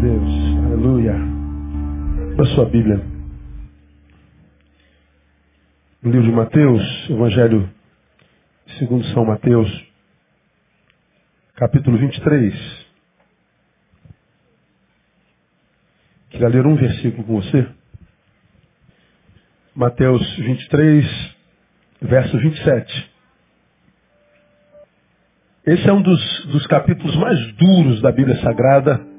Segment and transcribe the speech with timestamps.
[0.00, 0.30] Deus.
[0.66, 1.14] Aleluia.
[2.38, 3.00] A sua Bíblia.
[6.02, 7.70] No livro de Mateus, Evangelho
[8.78, 9.68] segundo São Mateus,
[11.54, 12.86] capítulo 23.
[16.30, 17.66] Queria ler um versículo com você.
[19.74, 21.36] Mateus 23,
[22.02, 23.10] verso 27.
[25.66, 29.15] Esse é um dos, dos capítulos mais duros da Bíblia Sagrada,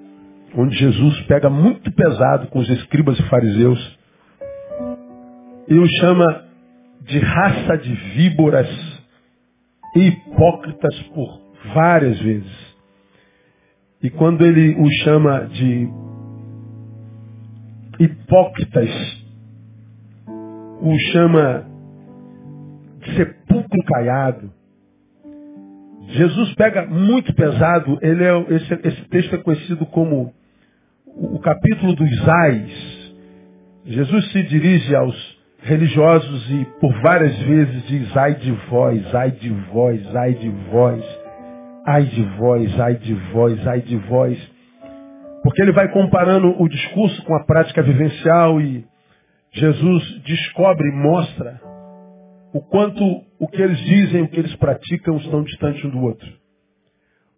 [0.55, 3.97] onde Jesus pega muito pesado com os escribas e fariseus
[5.67, 6.45] e os chama
[7.01, 8.69] de raça de víboras
[9.95, 11.41] e hipócritas por
[11.73, 12.75] várias vezes.
[14.01, 15.89] E quando ele os chama de
[17.99, 18.89] hipócritas,
[20.81, 21.65] o chama
[22.99, 24.51] de sepulcro caiado,
[26.09, 30.33] Jesus pega muito pesado, ele é, esse, esse texto é conhecido como
[31.17, 32.97] o, capítulo dos ais.
[33.85, 39.49] Jesus se dirige aos religiosos e por várias vezes diz ai de vós, ai de
[39.49, 41.03] vós, ai de vós,
[41.85, 44.51] ai de vós, ai de vós, ai de vós.
[45.43, 48.85] Porque ele vai comparando o discurso com a prática vivencial e
[49.53, 51.59] Jesus descobre e mostra
[52.53, 53.03] o quanto
[53.39, 56.27] o que eles dizem, o que eles praticam estão distantes um do outro.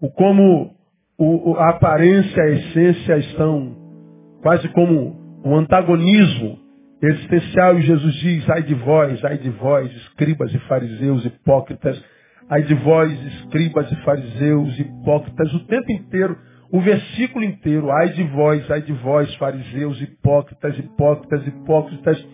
[0.02, 0.79] O como
[1.20, 3.76] o, a aparência, a essência estão
[4.42, 6.58] quase como um antagonismo.
[7.02, 12.02] Existencial e Jesus diz, ai de vós, ai de vós, escribas e fariseus, hipócritas,
[12.50, 16.38] ai de vós, escribas e fariseus, hipócritas, o tempo inteiro,
[16.72, 22.28] o versículo inteiro, ai de vós, ai de vós, fariseus, hipócritas, hipócritas, hipócritas,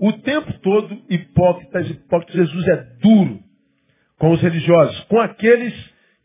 [0.00, 2.36] o tempo todo, hipócritas, hipócritas.
[2.36, 3.38] Jesus é duro
[4.18, 5.74] com os religiosos, com aqueles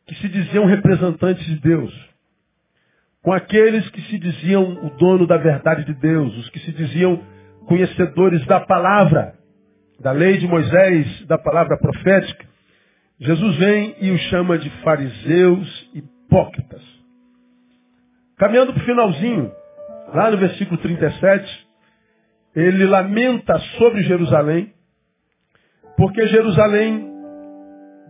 [0.08, 2.13] que se diziam representantes de Deus,
[3.24, 7.24] com aqueles que se diziam o dono da verdade de Deus, os que se diziam
[7.66, 9.36] conhecedores da palavra,
[10.02, 12.46] da lei de Moisés, da palavra profética.
[13.18, 16.82] Jesus vem e os chama de fariseus hipócritas.
[18.38, 19.52] Caminhando para o finalzinho,
[20.14, 21.68] lá no versículo 37,
[22.54, 24.74] ele lamenta sobre Jerusalém,
[25.96, 27.10] porque Jerusalém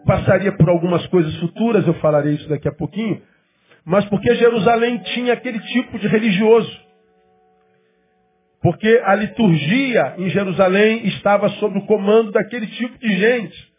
[0.07, 3.21] passaria por algumas coisas futuras, eu falarei isso daqui a pouquinho,
[3.85, 6.83] mas porque Jerusalém tinha aquele tipo de religioso.
[8.61, 13.73] Porque a liturgia em Jerusalém estava sob o comando daquele tipo de gente.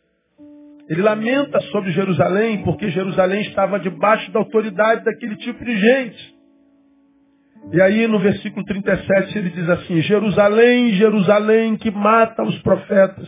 [0.90, 6.34] Ele lamenta sobre Jerusalém porque Jerusalém estava debaixo da autoridade daquele tipo de gente.
[7.72, 13.26] E aí no versículo 37 ele diz assim, Jerusalém, Jerusalém que mata os profetas,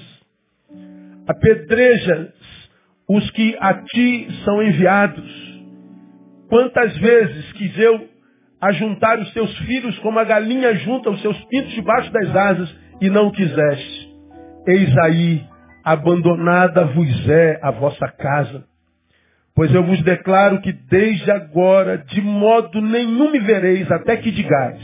[1.26, 2.34] apedrejas
[3.08, 5.55] os que a ti são enviados.
[6.48, 8.08] Quantas vezes quis eu
[8.60, 13.10] ajuntar os teus filhos como a galinha junta os seus pintos debaixo das asas e
[13.10, 14.14] não quiseste.
[14.66, 15.44] Eis aí,
[15.84, 18.64] abandonada vos é a vossa casa.
[19.54, 24.80] Pois eu vos declaro que desde agora de modo nenhum me vereis, até que digais,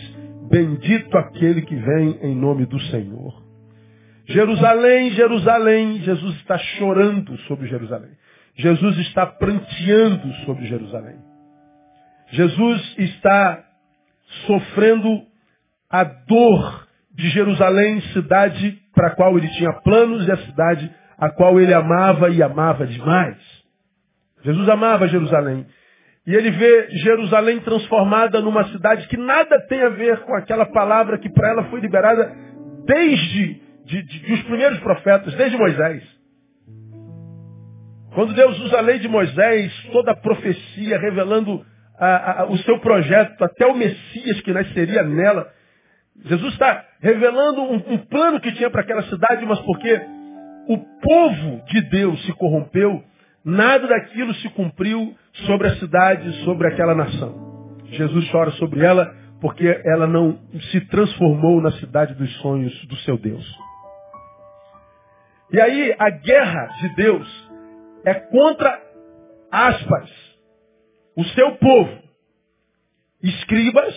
[0.50, 3.42] bendito aquele que vem em nome do Senhor.
[4.26, 8.12] Jerusalém, Jerusalém, Jesus está chorando sobre Jerusalém.
[8.54, 11.31] Jesus está pranteando sobre Jerusalém.
[12.32, 13.62] Jesus está
[14.46, 15.22] sofrendo
[15.90, 21.30] a dor de Jerusalém, cidade para a qual ele tinha planos e a cidade a
[21.30, 23.36] qual ele amava e amava demais.
[24.42, 25.66] Jesus amava Jerusalém.
[26.26, 31.18] E ele vê Jerusalém transformada numa cidade que nada tem a ver com aquela palavra
[31.18, 32.32] que para ela foi liberada
[32.86, 36.02] desde de, de, de os primeiros profetas, desde Moisés.
[38.14, 41.64] Quando Deus usa a lei de Moisés, toda a profecia revelando
[42.06, 45.50] a, a, o seu projeto, até o Messias que nasceria nela,
[46.24, 50.00] Jesus está revelando um, um plano que tinha para aquela cidade, mas porque
[50.68, 53.02] o povo de Deus se corrompeu,
[53.44, 55.16] Nada daquilo se cumpriu
[55.46, 57.80] sobre a cidade, sobre aquela nação.
[57.86, 60.38] Jesus chora sobre ela porque ela não
[60.70, 63.44] se transformou na cidade dos sonhos do seu Deus.
[65.52, 67.50] E aí a guerra de Deus
[68.04, 68.80] é contra
[69.50, 70.10] aspas,
[71.16, 71.98] o seu povo,
[73.22, 73.94] escribas,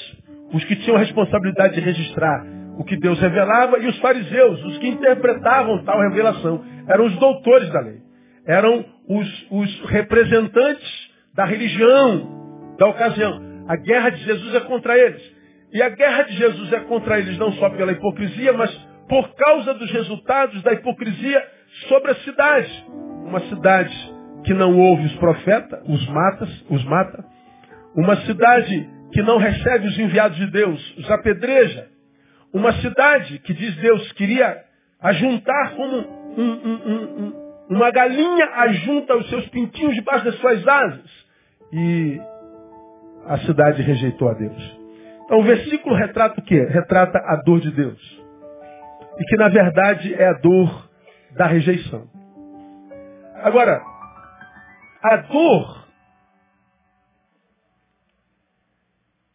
[0.53, 2.45] os que tinham a responsabilidade de registrar
[2.77, 7.69] o que Deus revelava, e os fariseus, os que interpretavam tal revelação, eram os doutores
[7.69, 8.05] da lei
[8.45, 13.65] eram os, os representantes da religião, da ocasião.
[13.67, 15.35] A guerra de Jesus é contra eles.
[15.73, 18.71] E a guerra de Jesus é contra eles não só pela hipocrisia, mas
[19.09, 21.43] por causa dos resultados da hipocrisia
[21.89, 22.85] sobre a cidade.
[23.25, 24.14] Uma cidade
[24.45, 27.25] que não ouve os profetas, os mata, os mata.
[27.95, 31.87] Uma cidade que não recebe os enviados de Deus, os apedreja.
[32.53, 34.63] Uma cidade que diz Deus queria
[35.01, 35.97] ajuntar como
[36.37, 37.33] um, um, um,
[37.69, 41.25] uma galinha ajunta os seus pintinhos debaixo das suas asas.
[41.73, 42.21] E
[43.25, 44.79] a cidade rejeitou a Deus.
[45.25, 46.67] Então o versículo retrata o quê?
[46.69, 48.23] Retrata a dor de Deus.
[49.17, 50.87] E que na verdade é a dor
[51.35, 52.07] da rejeição.
[53.41, 53.81] Agora,
[55.05, 55.85] a dor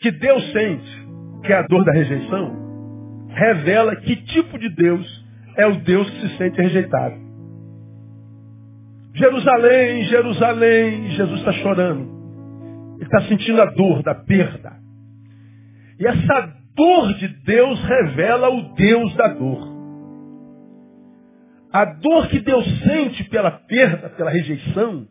[0.01, 1.07] que Deus sente,
[1.45, 5.25] que é a dor da rejeição, revela que tipo de Deus
[5.57, 7.15] é o Deus que se sente rejeitado.
[9.15, 12.21] Jerusalém, Jerusalém, Jesus está chorando.
[12.97, 14.73] Ele está sentindo a dor da perda.
[15.99, 19.71] E essa dor de Deus revela o Deus da dor.
[21.73, 25.07] A dor que Deus sente pela perda, pela rejeição,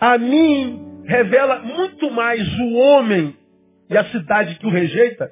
[0.00, 3.36] a mim revela muito mais o homem
[3.88, 5.30] e a cidade que o rejeita,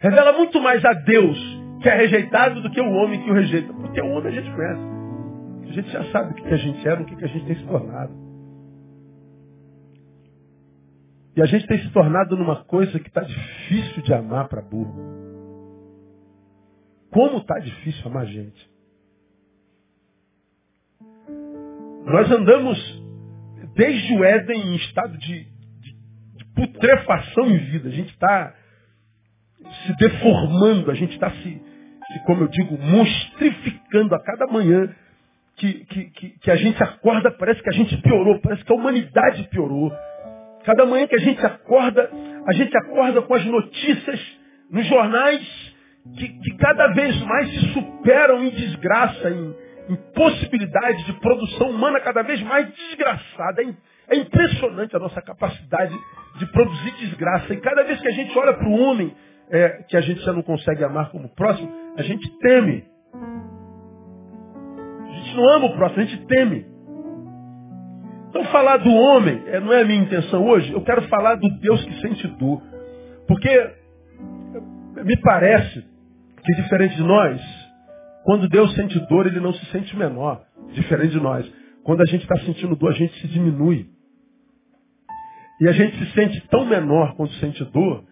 [0.00, 3.72] revela muito mais a Deus que é rejeitado do que o homem que o rejeita.
[3.72, 4.80] Porque o homem a gente conhece.
[5.62, 7.66] A gente já sabe o que a gente era, o que a gente tem se
[7.66, 8.12] tornado.
[11.36, 14.94] E a gente tem se tornado numa coisa que está difícil de amar para burro.
[17.10, 18.70] Como está difícil amar gente.
[22.04, 22.99] Nós andamos
[23.74, 25.92] desde o Éden em estado de, de,
[26.36, 27.88] de putrefação em vida.
[27.88, 28.54] A gente está
[29.86, 34.94] se deformando, a gente está se, se, como eu digo, monstrificando a cada manhã
[35.56, 38.76] que, que, que, que a gente acorda, parece que a gente piorou, parece que a
[38.76, 39.92] humanidade piorou.
[40.64, 42.10] Cada manhã que a gente acorda,
[42.46, 44.20] a gente acorda com as notícias
[44.70, 45.70] nos jornais
[46.16, 49.54] que, que cada vez mais se superam em desgraça, em,
[49.90, 53.62] em possibilidade de produção humana cada vez mais desgraçada.
[53.62, 55.94] É, é impressionante a nossa capacidade
[56.38, 57.52] de produzir desgraça.
[57.52, 59.12] E cada vez que a gente olha para o homem
[59.50, 62.84] é, que a gente já não consegue amar como próximo, a gente teme.
[65.02, 66.66] A gente não ama o próximo, a gente teme.
[68.28, 70.72] Então falar do homem é, não é a minha intenção hoje.
[70.72, 72.62] Eu quero falar do Deus que sente dor.
[73.26, 73.70] Porque
[75.04, 75.84] me parece
[76.44, 77.59] que diferente de nós,
[78.24, 80.42] quando Deus sente dor, ele não se sente menor.
[80.72, 81.50] Diferente de nós.
[81.82, 83.88] Quando a gente está sentindo dor, a gente se diminui.
[85.60, 88.04] E a gente se sente tão menor quando sente dor,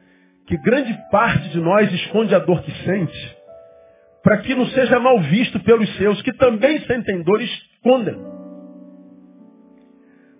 [0.46, 3.36] que grande parte de nós esconde a dor que sente,
[4.22, 8.16] para que não seja mal visto pelos seus, que também sentem dor e escondem.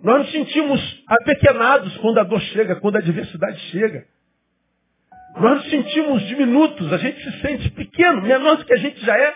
[0.03, 4.05] Nós nos sentimos apequenados quando a dor chega, quando a adversidade chega.
[5.39, 9.17] Nós nos sentimos diminutos, a gente se sente pequeno, menor do que a gente já
[9.17, 9.35] é,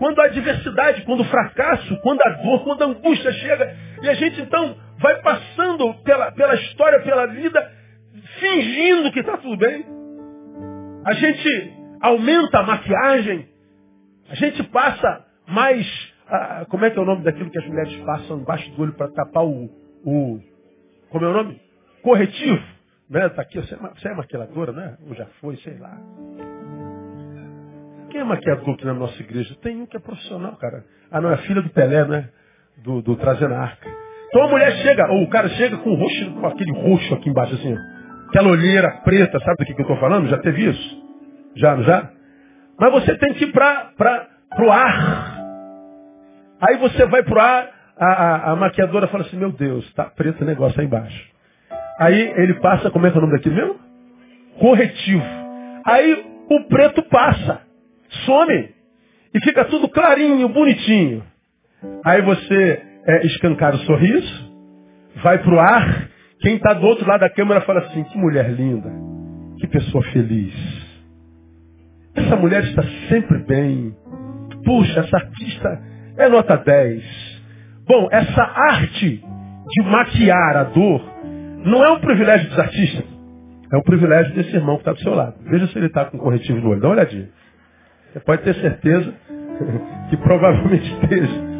[0.00, 3.76] quando a adversidade, quando o fracasso, quando a dor, quando a angústia chega.
[4.02, 7.70] E a gente então vai passando pela, pela história, pela vida,
[8.40, 9.84] fingindo que está tudo bem.
[11.04, 13.46] A gente aumenta a maquiagem,
[14.30, 15.86] a gente passa mais.
[16.26, 18.94] Ah, como é que é o nome daquilo que as mulheres passam embaixo do olho
[18.94, 19.68] para tapar o,
[20.02, 20.40] o.
[21.10, 21.60] Como é o nome?
[22.02, 22.62] Corretivo.
[23.10, 23.28] Né?
[23.28, 24.96] Tá aqui, você, é você é maquiadora, né?
[25.06, 25.94] Ou já foi, sei lá.
[28.10, 29.56] Quem é maquiador aqui na nossa igreja?
[29.62, 30.84] Tem um que é profissional, cara.
[31.10, 32.28] Ah, não, é filha do Pelé, né?
[32.78, 33.88] Do, do Trazendo Arca.
[34.28, 37.54] Então a mulher chega, ou o cara chega com, roxo, com aquele roxo aqui embaixo,
[37.54, 37.76] assim.
[38.28, 40.28] Aquela olheira preta, sabe do que, que eu estou falando?
[40.28, 41.02] Já teve isso?
[41.56, 42.10] Já, não já?
[42.78, 43.92] Mas você tem que ir para
[44.58, 45.40] o ar.
[46.60, 50.04] Aí você vai para o ar, a, a, a, maquiadora fala assim, meu Deus, tá
[50.04, 51.30] preto o negócio aí embaixo.
[51.98, 53.76] Aí ele passa, como é que é o nome daquilo mesmo?
[54.58, 55.24] Corretivo.
[55.84, 57.60] Aí o preto passa,
[58.30, 58.68] some.
[59.34, 61.22] E fica tudo clarinho, bonitinho.
[62.04, 64.52] Aí você é, escancara o sorriso,
[65.22, 66.08] vai para o ar,
[66.40, 68.90] quem está do outro lado da câmera fala assim, que mulher linda,
[69.58, 70.54] que pessoa feliz.
[72.14, 73.94] Essa mulher está sempre bem.
[74.64, 75.82] Puxa, essa artista
[76.18, 77.40] é nota 10.
[77.86, 79.22] Bom, essa arte
[79.68, 81.02] de maquiar a dor
[81.64, 83.04] não é um privilégio dos artistas.
[83.72, 85.36] É um privilégio desse irmão que está do seu lado.
[85.44, 86.80] Veja se ele está com corretivo no olho.
[86.80, 87.28] Dá uma olhadinha.
[88.12, 89.14] Você pode ter certeza
[90.10, 91.50] que provavelmente esteja.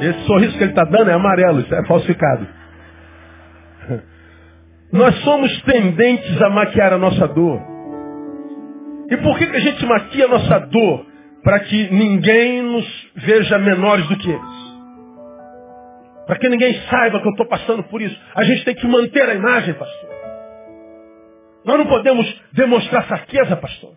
[0.00, 2.46] Esse sorriso que ele está dando é amarelo, isso é falsificado.
[4.92, 7.60] Nós somos tendentes a maquiar a nossa dor.
[9.10, 11.06] E por que, que a gente maquia a nossa dor?
[11.42, 14.61] Para que ninguém nos veja menores do que eles.
[16.26, 18.18] Para que ninguém saiba que eu estou passando por isso.
[18.34, 20.10] A gente tem que manter a imagem, pastor.
[21.64, 23.94] Nós não podemos demonstrar fraqueza, pastor.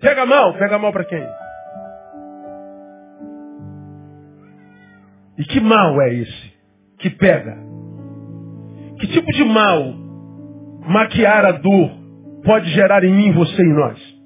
[0.00, 1.26] Pega mal, pega mal para quem?
[5.38, 6.52] E que mal é esse
[6.98, 7.56] que pega?
[8.98, 9.92] Que tipo de mal
[10.88, 11.90] maquiar a dor
[12.44, 14.16] pode gerar em mim, você e nós?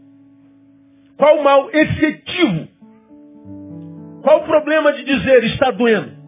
[1.16, 2.68] Qual o mal efetivo?
[4.22, 6.19] Qual o problema de dizer está doendo?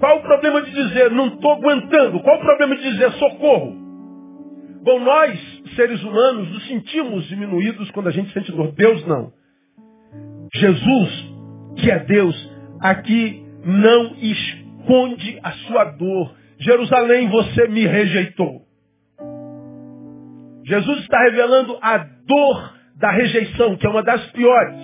[0.00, 2.20] Qual o problema de dizer não estou aguentando?
[2.20, 3.76] Qual o problema de dizer socorro?
[4.82, 8.72] Bom, nós, seres humanos, nos sentimos diminuídos quando a gente sente dor.
[8.72, 9.30] Deus não.
[10.54, 11.34] Jesus,
[11.76, 16.34] que é Deus, aqui não esconde a sua dor.
[16.58, 18.62] Jerusalém, você me rejeitou.
[20.64, 24.80] Jesus está revelando a dor da rejeição, que é uma das piores.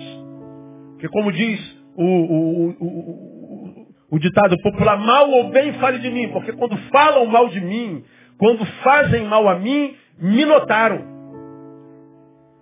[0.99, 1.59] Que como diz
[1.95, 3.36] o, o, o, o,
[4.17, 8.05] ditado popular, mal ou bem fale de mim, porque quando falam mal de mim,
[8.37, 11.17] quando fazem mal a mim, me notaram.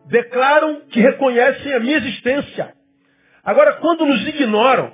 [0.08, 2.74] Declaram que reconhecem a minha existência.
[3.44, 4.94] Agora, quando nos ignoram,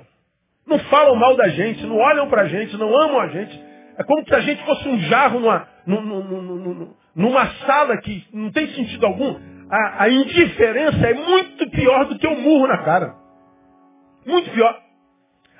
[0.66, 3.62] não falam mal da gente, não olham para a gente, não amam a gente.
[3.98, 8.66] É como se a gente fosse um jarro numa, numa, numa sala que não tem
[8.68, 9.38] sentido algum.
[9.70, 13.14] A, a indiferença é muito pior do que o um murro na cara.
[14.26, 14.78] Muito pior.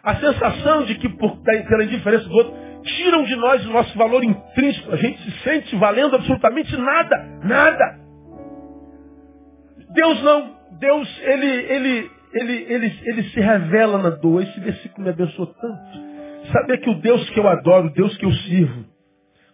[0.02, 4.25] A sensação de que por, pela indiferença do outro, tiram de nós o nosso valor
[4.25, 4.92] intrínseco.
[4.92, 7.16] A gente se sente valendo absolutamente nada.
[7.44, 7.99] Nada.
[9.94, 10.62] Deus não.
[10.80, 14.42] Deus, ele, ele, ele, ele, ele se revela na dor.
[14.42, 16.12] Esse versículo me abençoou tanto.
[16.52, 18.85] Saber que o Deus que eu adoro, o Deus que eu sirvo,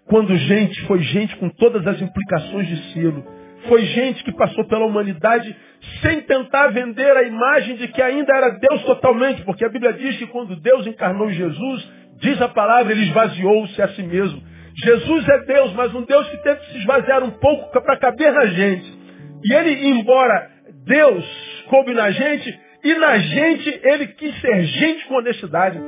[0.06, 3.24] quando gente foi gente com todas as implicações de selo,
[3.66, 5.54] foi gente que passou pela humanidade
[6.02, 10.16] sem tentar vender a imagem de que ainda era Deus totalmente, porque a Bíblia diz
[10.16, 14.42] que quando Deus encarnou Jesus, diz a palavra, ele esvaziou-se a si mesmo.
[14.84, 18.32] Jesus é Deus, mas um Deus que teve que se esvaziar um pouco para caber
[18.32, 18.98] na gente.
[19.44, 20.50] E ele, embora
[20.84, 25.78] Deus coube na gente, e na gente ele quis ser gente com honestidade.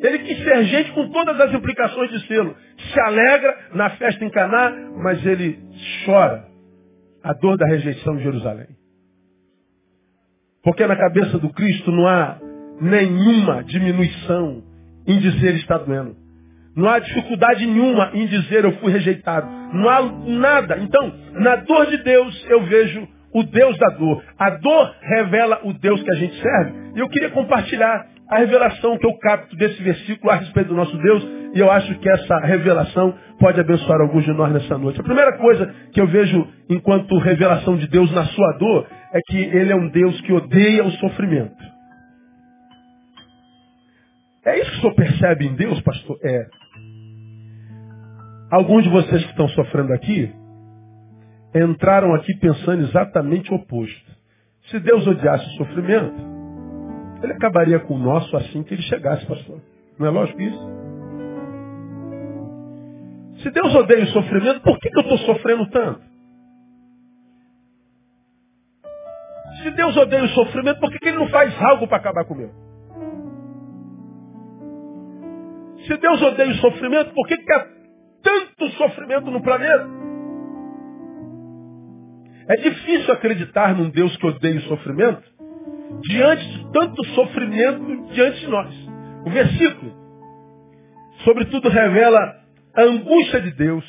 [0.00, 2.56] Ele quis ser gente com todas as implicações de selo.
[2.92, 5.60] Se alegra na festa em Caná, mas ele
[6.04, 6.51] chora
[7.22, 8.68] a dor da rejeição de Jerusalém.
[10.62, 12.38] Porque na cabeça do Cristo não há
[12.80, 14.62] nenhuma diminuição
[15.06, 16.16] em dizer está doendo.
[16.74, 19.46] Não há dificuldade nenhuma em dizer eu fui rejeitado.
[19.74, 20.78] Não há nada.
[20.78, 24.22] Então, na dor de Deus eu vejo o Deus da dor.
[24.38, 26.72] A dor revela o Deus que a gente serve.
[26.96, 30.96] E eu queria compartilhar a revelação que eu capto desse versículo a respeito do nosso
[30.96, 31.22] Deus,
[31.54, 34.98] e eu acho que essa revelação pode abençoar alguns de nós nessa noite.
[34.98, 39.36] A primeira coisa que eu vejo enquanto revelação de Deus na sua dor é que
[39.36, 41.62] Ele é um Deus que odeia o sofrimento.
[44.46, 46.18] É isso que o senhor percebe em Deus, pastor?
[46.24, 46.46] É.
[48.50, 50.32] Alguns de vocês que estão sofrendo aqui
[51.54, 54.10] entraram aqui pensando exatamente o oposto.
[54.70, 56.31] Se Deus odiasse o sofrimento,
[57.22, 59.60] ele acabaria com o nosso assim que ele chegasse, pastor.
[59.98, 60.82] Não é lógico isso?
[63.42, 66.00] Se Deus odeia o sofrimento, por que, que eu estou sofrendo tanto?
[69.62, 72.34] Se Deus odeia o sofrimento, por que, que ele não faz algo para acabar com
[72.34, 72.50] o meu?
[75.86, 77.66] Se Deus odeia o sofrimento, por que, que há
[78.22, 79.88] tanto sofrimento no planeta?
[82.48, 85.22] É difícil acreditar num Deus que odeia o sofrimento,
[86.02, 88.74] diante de tanto sofrimento diante de nós.
[89.24, 89.92] O versículo,
[91.24, 92.36] sobretudo, revela
[92.74, 93.84] a angústia de Deus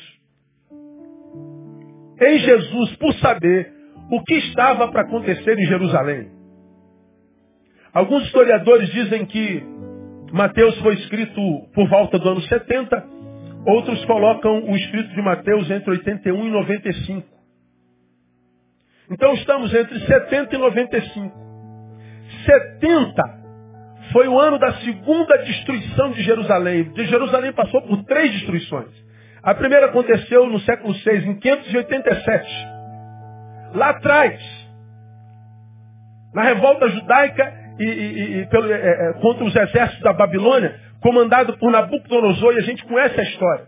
[2.20, 3.72] em Jesus por saber
[4.10, 6.30] o que estava para acontecer em Jerusalém.
[7.92, 9.62] Alguns historiadores dizem que
[10.32, 11.40] Mateus foi escrito
[11.72, 13.04] por volta do ano 70,
[13.66, 17.28] outros colocam o escrito de Mateus entre 81 e 95.
[19.10, 21.43] Então estamos entre 70 e 95.
[22.44, 23.44] 70
[24.12, 26.84] foi o ano da segunda destruição de Jerusalém.
[26.92, 28.90] De Jerusalém passou por três destruições.
[29.42, 32.48] A primeira aconteceu no século VI, em 587.
[33.74, 34.40] Lá atrás,
[36.32, 41.58] na revolta judaica e, e, e pelo, é, é, contra os exércitos da Babilônia, comandado
[41.58, 43.66] por Nabucodonosor, e a gente conhece a história.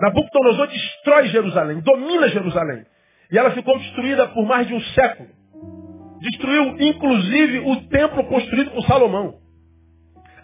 [0.00, 2.84] Nabucodonosor destrói Jerusalém, domina Jerusalém.
[3.30, 5.28] E ela ficou destruída por mais de um século.
[6.20, 9.34] Destruiu, inclusive, o templo construído por Salomão.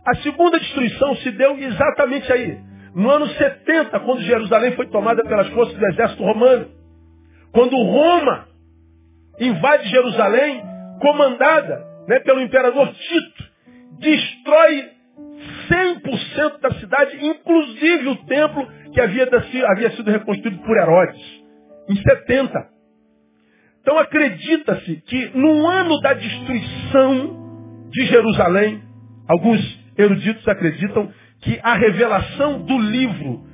[0.07, 2.59] A segunda destruição se deu exatamente aí.
[2.95, 6.69] No ano 70, quando Jerusalém foi tomada pelas forças do exército romano.
[7.53, 8.49] Quando Roma
[9.39, 10.63] invade Jerusalém,
[11.01, 13.45] comandada né, pelo imperador Tito,
[13.99, 14.91] destrói
[15.69, 19.29] 100% da cidade, inclusive o templo que havia,
[19.67, 21.21] havia sido reconstruído por Herodes,
[21.89, 22.76] em 70.
[23.87, 28.83] Então acredita-se que no ano da destruição de Jerusalém,
[29.29, 29.61] Alguns
[29.99, 31.11] eruditos acreditam
[31.43, 33.45] que a revelação do livro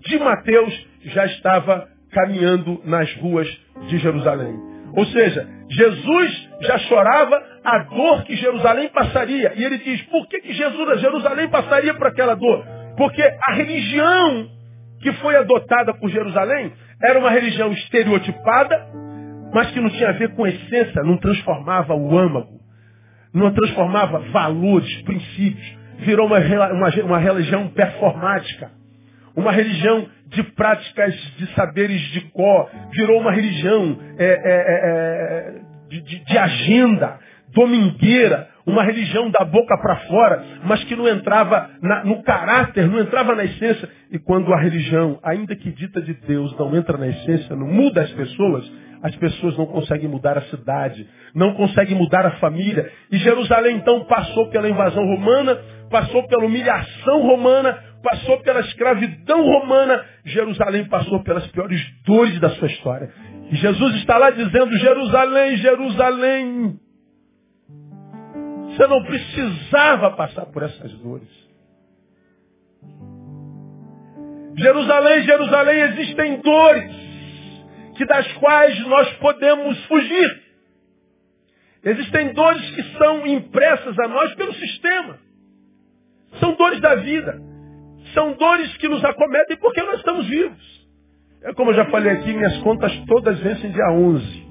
[0.00, 3.48] de Mateus já estava caminhando nas ruas
[3.88, 4.58] de Jerusalém.
[4.96, 9.52] Ou seja, Jesus já chorava a dor que Jerusalém passaria.
[9.54, 12.64] E ele diz, por que, que Jesus, Jerusalém passaria por aquela dor?
[12.96, 14.48] Porque a religião
[15.00, 18.88] que foi adotada por Jerusalém era uma religião estereotipada,
[19.52, 22.60] mas que não tinha a ver com essência, não transformava o âmago,
[23.32, 25.78] não transformava valores, princípios.
[26.00, 28.70] Virou uma, uma, uma religião performática,
[29.36, 35.60] uma religião de práticas de saberes de có, virou uma religião é, é, é, é
[35.88, 37.18] de, de, de agenda,
[37.52, 43.00] domingueira, uma religião da boca para fora, mas que não entrava na, no caráter, não
[43.00, 43.88] entrava na essência.
[44.12, 48.02] E quando a religião, ainda que dita de Deus, não entra na essência, não muda
[48.02, 48.70] as pessoas,
[49.02, 52.90] as pessoas não conseguem mudar a cidade, não conseguem mudar a família.
[53.10, 55.58] E Jerusalém então passou pela invasão romana,
[55.90, 60.04] passou pela humilhação romana, passou pela escravidão romana.
[60.24, 63.10] Jerusalém passou pelas piores dores da sua história.
[63.50, 66.80] E Jesus está lá dizendo: Jerusalém, Jerusalém,
[68.66, 71.40] você não precisava passar por essas dores.
[74.56, 76.99] Jerusalém, Jerusalém, existem dores
[77.96, 80.42] que das quais nós podemos fugir.
[81.84, 85.18] Existem dores que são impressas a nós pelo sistema.
[86.38, 87.40] São dores da vida.
[88.14, 90.80] São dores que nos acometem porque nós estamos vivos.
[91.42, 94.50] É como eu já falei aqui, minhas contas todas vencem dia 11.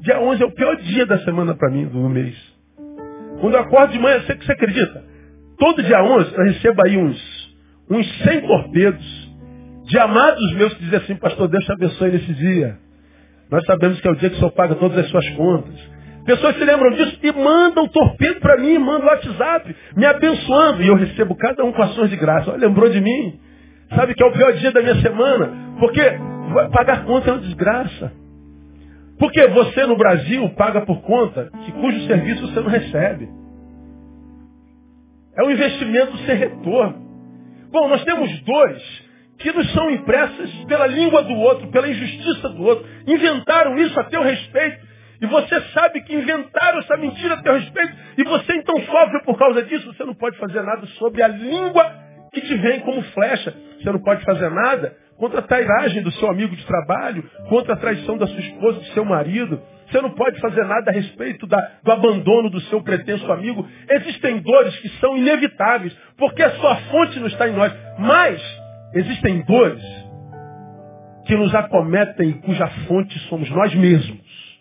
[0.00, 2.34] Dia 11 é o pior dia da semana para mim, do mês.
[3.40, 5.04] Quando eu acordo de manhã, você que você acredita?
[5.58, 7.56] Todo dia 11 eu recebo aí uns,
[7.90, 9.19] uns 100 torpedos
[9.90, 12.78] de amados meus que dizem assim, pastor, Deus te abençoe nesse dia.
[13.50, 15.74] Nós sabemos que é o dia que o Senhor paga todas as suas contas.
[16.24, 20.80] Pessoas se lembram disso e mandam torpedo para mim, mandam WhatsApp, me abençoando.
[20.82, 22.52] E eu recebo cada um com ações de graça.
[22.52, 23.40] Olha, lembrou de mim?
[23.92, 25.50] Sabe que é o pior dia da minha semana?
[25.80, 26.00] Porque
[26.72, 28.12] pagar conta é uma desgraça.
[29.18, 33.28] Porque você no Brasil paga por conta que cujo serviço você não recebe.
[35.36, 37.10] É um investimento sem retorno.
[37.72, 39.09] Bom, nós temos dores
[39.40, 42.86] que nos são impressas pela língua do outro, pela injustiça do outro.
[43.06, 44.88] Inventaram isso a teu respeito.
[45.20, 47.92] E você sabe que inventaram essa mentira a teu respeito.
[48.18, 49.92] E você então sofre por causa disso.
[49.92, 51.90] Você não pode fazer nada sobre a língua
[52.32, 53.54] que te vem como flecha.
[53.78, 57.76] Você não pode fazer nada contra a trairagem do seu amigo de trabalho, contra a
[57.76, 59.60] traição da sua esposa, do seu marido.
[59.90, 63.66] Você não pode fazer nada a respeito da, do abandono do seu pretenso amigo.
[63.88, 67.72] Existem dores que são inevitáveis, porque a sua fonte não está em nós.
[67.98, 68.59] Mas
[68.94, 69.82] existem dores
[71.26, 74.60] que nos acometem e cuja fonte somos nós mesmos.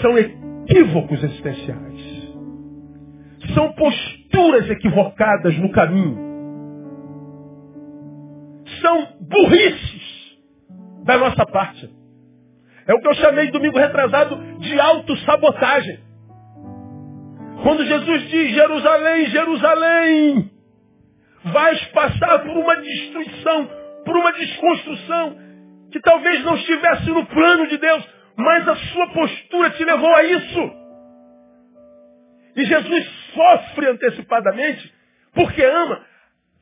[0.00, 2.26] São equívocos existenciais.
[3.54, 6.26] São posturas equivocadas no caminho
[8.86, 10.38] são burrices
[11.04, 11.90] da nossa parte.
[12.86, 15.98] É o que eu chamei domingo retrasado de autossabotagem.
[17.62, 20.50] Quando Jesus diz, Jerusalém, Jerusalém,
[21.52, 23.70] vais passar por uma destruição,
[24.04, 25.36] por uma desconstrução,
[25.92, 30.24] que talvez não estivesse no plano de Deus, mas a sua postura te levou a
[30.24, 30.70] isso.
[32.56, 34.92] E Jesus sofre antecipadamente,
[35.32, 36.04] porque ama,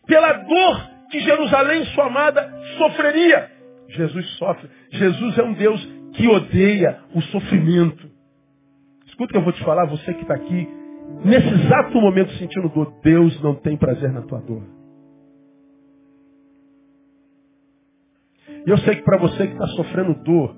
[0.07, 3.51] pela dor que Jerusalém, sua amada, sofreria.
[3.89, 4.69] Jesus sofre.
[4.91, 8.11] Jesus é um Deus que odeia o sofrimento.
[9.07, 10.69] Escuta o que eu vou te falar, você que está aqui,
[11.25, 14.63] nesse exato momento sentindo dor, Deus não tem prazer na tua dor.
[18.67, 20.57] E eu sei que para você que está sofrendo dor,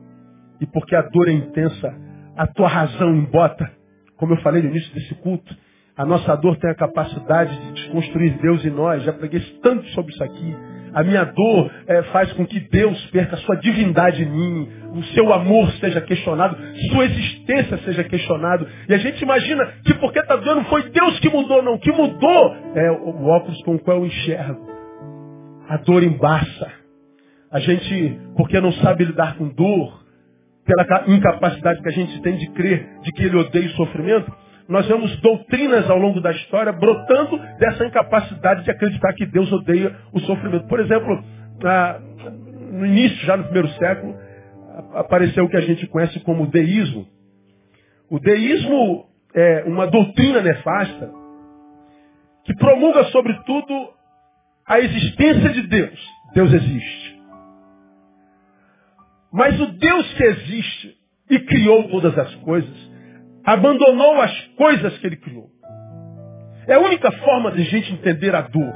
[0.61, 1.95] e porque a dor é intensa,
[2.37, 3.71] a tua razão embota,
[4.17, 5.55] como eu falei no início desse culto,
[5.97, 9.03] a nossa dor tem a capacidade de desconstruir Deus em nós.
[9.03, 10.57] Já preguei tanto sobre isso aqui.
[10.97, 15.05] A minha dor é, faz com que Deus perca a sua divindade em mim, o
[15.13, 16.57] seu amor seja questionado,
[16.91, 18.67] sua existência seja questionado.
[18.89, 21.77] E a gente imagina que porque está doendo foi Deus que mudou, não.
[21.77, 24.67] Que mudou é o óculos com o qual eu enxergo.
[25.69, 26.73] A dor embaça.
[27.53, 30.03] A gente, porque não sabe lidar com dor,
[30.65, 34.33] pela incapacidade que a gente tem de crer de que Ele odeia o sofrimento,
[34.69, 39.97] nós vemos doutrinas ao longo da história brotando dessa incapacidade de acreditar que Deus odeia
[40.13, 40.67] o sofrimento.
[40.67, 41.23] Por exemplo,
[42.73, 44.17] no início, já no primeiro século,
[44.95, 47.07] apareceu o que a gente conhece como deísmo.
[48.11, 51.11] O deísmo é uma doutrina nefasta
[52.45, 53.91] que promulga, sobretudo,
[54.67, 56.17] a existência de Deus.
[56.35, 57.21] Deus existe.
[59.33, 60.97] Mas o Deus que existe
[61.31, 62.91] e criou todas as coisas,
[63.47, 65.49] abandonou as coisas que ele criou.
[66.67, 68.75] É a única forma de a gente entender a dor.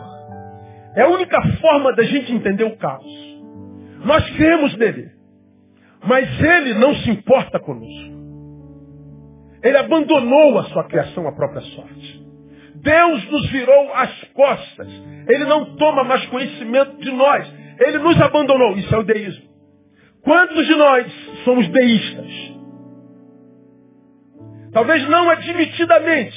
[0.95, 3.05] É a única forma da gente entender o caos.
[4.05, 5.11] Nós cremos nele.
[6.05, 8.21] Mas ele não se importa conosco.
[9.63, 12.25] Ele abandonou a sua criação à própria sorte.
[12.77, 14.89] Deus nos virou as costas.
[15.29, 17.53] Ele não toma mais conhecimento de nós.
[17.81, 18.77] Ele nos abandonou.
[18.79, 19.51] Isso é o deísmo.
[20.23, 21.13] Quantos de nós
[21.45, 22.50] somos deístas?
[24.73, 26.37] Talvez não admitidamente,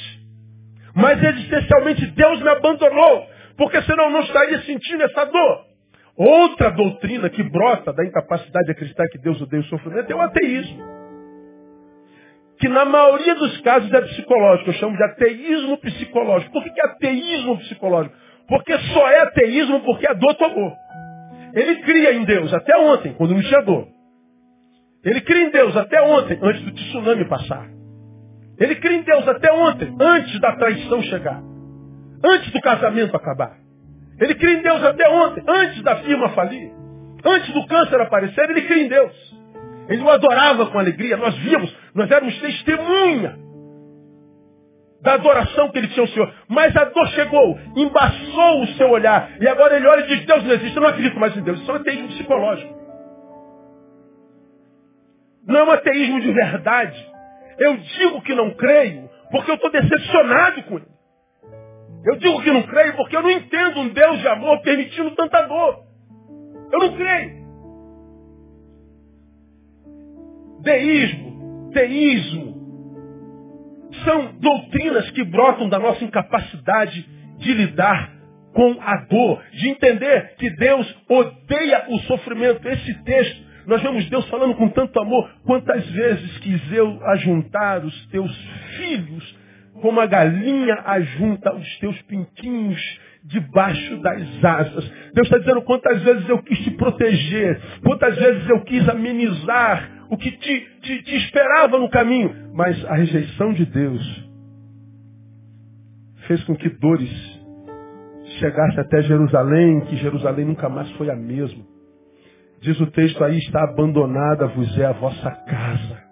[0.94, 5.74] mas existencialmente Deus me abandonou, porque senão eu não estaria sentindo essa dor.
[6.16, 10.20] Outra doutrina que brota da incapacidade de acreditar que Deus odeia o sofrimento é o
[10.20, 10.82] ateísmo.
[12.60, 14.70] Que na maioria dos casos é psicológico.
[14.70, 16.52] Eu chamo de ateísmo psicológico.
[16.52, 18.14] Por que, que é ateísmo psicológico?
[18.46, 20.72] Porque só é ateísmo porque a dor tomou.
[21.52, 23.88] Ele cria em Deus até ontem, quando não tinha dor.
[25.04, 27.73] Ele cria em Deus até ontem, antes do tsunami passar.
[28.58, 31.42] Ele cria em Deus até ontem, antes da traição chegar.
[32.24, 33.56] Antes do casamento acabar.
[34.20, 36.70] Ele cria em Deus até ontem, antes da firma falir.
[37.24, 39.34] Antes do câncer aparecer, ele cria em Deus.
[39.88, 41.16] Ele o adorava com alegria.
[41.16, 43.38] Nós víamos, nós éramos testemunha
[45.00, 46.32] da adoração que ele tinha ao Senhor.
[46.48, 49.30] Mas a dor chegou, embaçou o seu olhar.
[49.40, 51.60] E agora ele olha e diz, Deus não existe, eu não acredito mais em Deus.
[51.60, 52.74] Isso é um ateísmo psicológico.
[55.46, 57.13] Não é um ateísmo de verdade.
[57.58, 60.94] Eu digo que não creio porque eu estou decepcionado com ele.
[62.04, 65.42] Eu digo que não creio porque eu não entendo um Deus de amor permitindo tanta
[65.42, 65.84] dor.
[66.72, 67.44] Eu não creio.
[70.60, 72.54] Deísmo, teísmo,
[74.04, 77.06] são doutrinas que brotam da nossa incapacidade
[77.38, 78.12] de lidar
[78.52, 82.66] com a dor, de entender que Deus odeia o sofrimento.
[82.68, 85.30] Esse texto nós vemos Deus falando com tanto amor.
[85.44, 88.34] Quantas vezes quis eu ajuntar os teus
[88.76, 89.38] filhos,
[89.80, 92.80] como a galinha ajunta os teus pintinhos
[93.24, 94.92] debaixo das asas.
[95.14, 100.16] Deus está dizendo quantas vezes eu quis te proteger, quantas vezes eu quis amenizar o
[100.16, 102.52] que te, te, te esperava no caminho.
[102.54, 104.28] Mas a rejeição de Deus
[106.26, 107.34] fez com que dores
[108.38, 111.73] chegasse até Jerusalém, que Jerusalém nunca mais foi a mesma.
[112.64, 116.02] Diz o texto aí, está abandonada vos é a vossa casa.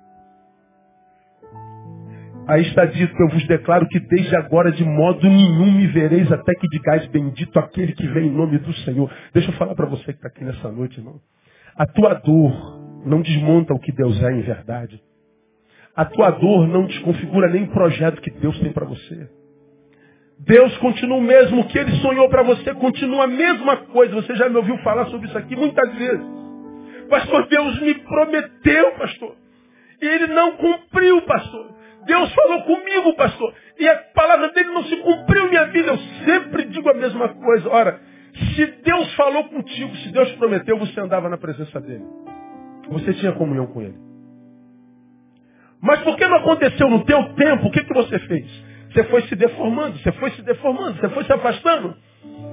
[2.47, 6.53] Aí está dito, eu vos declaro que desde agora de modo nenhum me vereis até
[6.55, 9.11] que digais bendito aquele que vem em nome do Senhor.
[9.33, 11.19] Deixa eu falar para você que está aqui nessa noite, irmão.
[11.75, 15.03] A tua dor não desmonta o que Deus é em verdade.
[15.97, 19.27] A tua dor não desconfigura nem o projeto que Deus tem para você.
[20.38, 24.15] Deus continua o mesmo, o que Ele sonhou para você continua a mesma coisa.
[24.17, 26.41] Você já me ouviu falar sobre isso aqui muitas vezes.
[27.12, 29.37] Pastor, Deus me prometeu, pastor.
[30.01, 31.75] E ele não cumpriu, pastor.
[32.07, 33.55] Deus falou comigo, pastor.
[33.79, 35.88] E a palavra dele não se cumpriu minha vida.
[35.88, 37.68] Eu sempre digo a mesma coisa.
[37.68, 38.01] Ora,
[38.55, 42.03] se Deus falou contigo, se Deus prometeu, você andava na presença dele.
[42.88, 43.98] Você tinha comunhão com ele.
[45.83, 47.66] Mas por que não aconteceu no teu tempo?
[47.66, 48.46] O que, que você fez?
[48.90, 51.94] Você foi se deformando, você foi se deformando, você foi se afastando.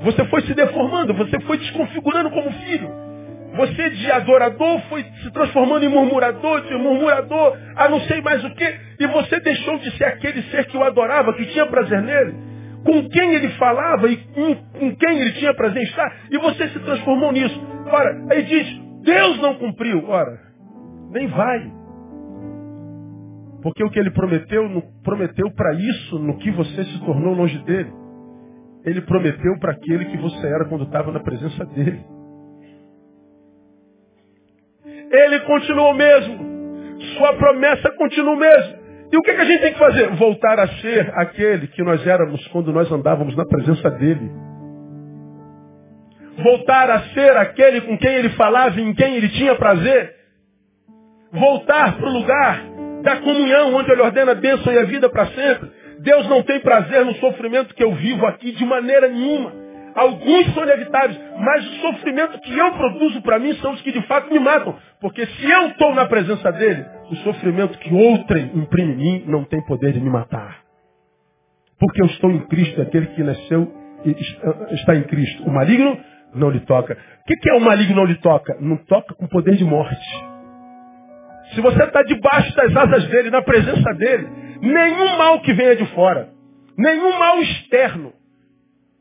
[0.02, 3.09] Você foi se deformando, você foi desconfigurando como filho.
[3.56, 8.54] Você de adorador foi se transformando em murmurador, de murmurador, a não sei mais o
[8.54, 12.36] que, e você deixou de ser aquele ser que o adorava, que tinha prazer nele,
[12.86, 16.80] com quem ele falava e com, quem ele tinha prazer em estar, e você se
[16.80, 17.60] transformou nisso.
[17.92, 20.08] Ora, aí diz, Deus não cumpriu.
[20.08, 20.40] Ora,
[21.12, 21.72] nem vai.
[23.62, 24.64] Porque o que ele prometeu,
[25.04, 27.92] prometeu para isso, no que você se tornou longe dele.
[28.86, 32.00] Ele prometeu para aquele que você era quando estava na presença dele.
[35.12, 36.50] Ele continua o mesmo.
[37.18, 38.80] Sua promessa continua o mesmo.
[39.12, 40.10] E o que, que a gente tem que fazer?
[40.12, 44.30] Voltar a ser aquele que nós éramos quando nós andávamos na presença dele.
[46.44, 50.14] Voltar a ser aquele com quem ele falava e em quem ele tinha prazer.
[51.32, 52.64] Voltar para o lugar
[53.02, 55.72] da comunhão, onde ele ordena a bênção e a vida para sempre.
[56.00, 59.52] Deus não tem prazer no sofrimento que eu vivo aqui de maneira nenhuma.
[59.96, 64.02] Alguns são inevitáveis, mas o sofrimento que eu produzo para mim são os que de
[64.04, 64.78] fato me matam.
[65.02, 69.44] Porque se eu estou na presença dele, o sofrimento que outrem imprime em mim não
[69.44, 70.60] tem poder de me matar.
[71.80, 73.72] Porque eu estou em Cristo, aquele que nasceu
[74.06, 74.16] e
[74.76, 75.44] está em Cristo.
[75.44, 75.98] O maligno
[76.34, 76.94] não lhe toca.
[76.94, 78.58] O que é o maligno não lhe toca?
[78.60, 79.96] Não toca com poder de morte.
[81.54, 84.28] Se você está debaixo das asas dele, na presença dele,
[84.62, 86.30] nenhum mal que venha de fora,
[86.78, 88.14] nenhum mal externo,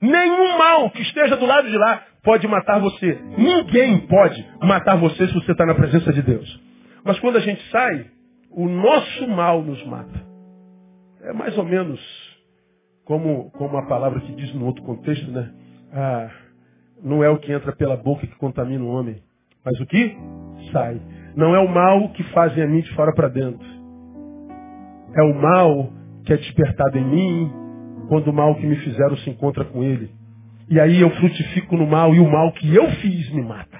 [0.00, 3.20] Nenhum mal que esteja do lado de lá pode matar você.
[3.36, 6.60] Ninguém pode matar você se você está na presença de Deus.
[7.04, 8.06] Mas quando a gente sai,
[8.50, 10.26] o nosso mal nos mata.
[11.22, 12.00] É mais ou menos
[13.04, 15.50] como, como a palavra que diz no outro contexto, né?
[15.92, 16.30] Ah,
[17.02, 19.22] não é o que entra pela boca que contamina o homem,
[19.64, 20.16] mas o que
[20.72, 21.00] sai.
[21.34, 23.66] Não é o mal que fazem a mim de fora para dentro.
[25.16, 25.92] É o mal
[26.24, 27.67] que é despertado em mim
[28.08, 30.10] quando o mal que me fizeram se encontra com ele.
[30.68, 33.78] E aí eu frutifico no mal e o mal que eu fiz me mata.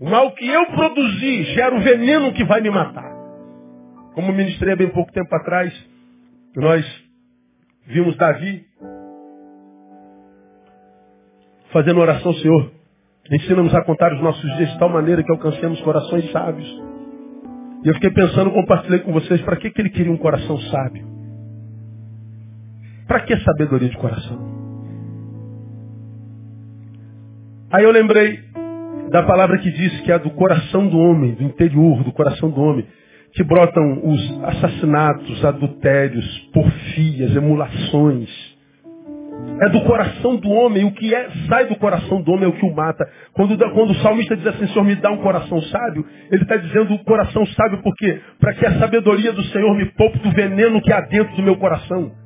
[0.00, 3.12] O mal que eu produzi gera o veneno que vai me matar.
[4.14, 5.72] Como ministrei há bem pouco tempo atrás,
[6.56, 6.84] nós
[7.86, 8.64] vimos Davi
[11.72, 12.70] fazendo oração, Senhor,
[13.30, 16.68] ensina-nos a contar os nossos dias de tal maneira que alcancemos corações sábios.
[17.84, 21.11] E eu fiquei pensando, compartilhei com vocês, para que, que ele queria um coração sábio?
[23.12, 24.38] Para que sabedoria de coração?
[27.70, 28.38] Aí eu lembrei
[29.10, 32.58] da palavra que diz que é do coração do homem, do interior do coração do
[32.58, 32.86] homem,
[33.34, 38.30] que brotam os assassinatos, adultérios, porfias, emulações.
[39.60, 42.54] É do coração do homem, o que é, sai do coração do homem é o
[42.54, 43.06] que o mata.
[43.34, 46.94] Quando, quando o salmista diz assim, Senhor, me dá um coração sábio, ele está dizendo
[46.94, 48.22] o coração sábio por quê?
[48.40, 51.58] Para que a sabedoria do Senhor me poupe do veneno que há dentro do meu
[51.58, 52.21] coração.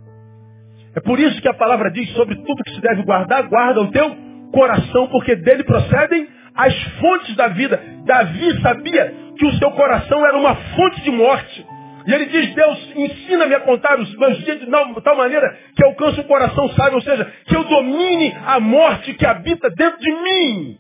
[0.97, 3.91] É por isso que a palavra diz sobre tudo que se deve guardar, guarda o
[3.91, 4.17] teu
[4.51, 7.79] coração, porque dele procedem as fontes da vida.
[8.07, 11.67] Davi sabia que o seu coração era uma fonte de morte.
[12.07, 14.67] E ele diz, Deus, ensina-me a contar os meus dias de
[15.03, 19.27] tal maneira que alcance o coração sábio, ou seja, que eu domine a morte que
[19.27, 20.79] habita dentro de mim.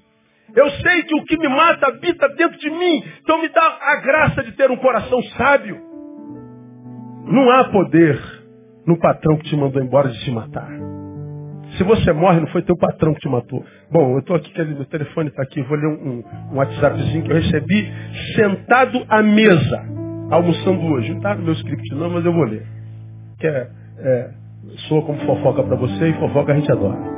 [0.54, 3.04] Eu sei que o que me mata habita dentro de mim.
[3.20, 5.78] Então me dá a graça de ter um coração sábio.
[7.26, 8.35] Não há poder
[8.86, 10.68] no patrão que te mandou embora de te matar.
[11.76, 13.64] Se você morre, não foi teu patrão que te matou.
[13.90, 16.22] Bom, eu estou aqui, meu telefone está aqui, vou ler um,
[16.52, 17.92] um, WhatsAppzinho que eu recebi
[18.34, 19.84] sentado à mesa,
[20.30, 21.10] almoçando hoje.
[21.10, 22.66] Não está no meu script não, mas eu vou ler.
[23.38, 23.68] Que é,
[23.98, 24.30] é
[24.88, 27.16] soa como fofoca para você e fofoca a gente adora.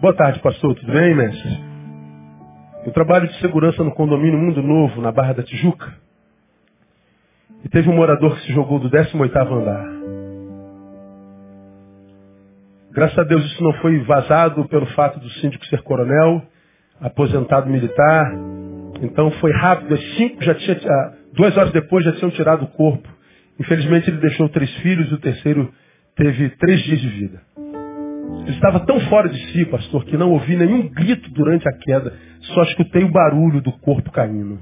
[0.00, 0.74] Boa tarde, pastor.
[0.74, 1.64] Tudo bem, mestre?
[2.86, 6.03] Eu trabalho de segurança no condomínio Mundo Novo, na Barra da Tijuca.
[7.64, 9.94] E teve um morador que se jogou do 18º andar.
[12.92, 16.42] Graças a Deus isso não foi vazado pelo fato do síndico ser coronel,
[17.00, 18.32] aposentado militar.
[19.02, 22.68] Então foi rápido, às cinco, já tinha, ah, duas horas depois já tinham tirado o
[22.68, 23.08] corpo.
[23.58, 25.72] Infelizmente ele deixou três filhos e o terceiro
[26.14, 27.40] teve três dias de vida.
[28.42, 32.12] Ele estava tão fora de si, pastor, que não ouvi nenhum grito durante a queda.
[32.54, 34.60] Só escutei o barulho do corpo caindo,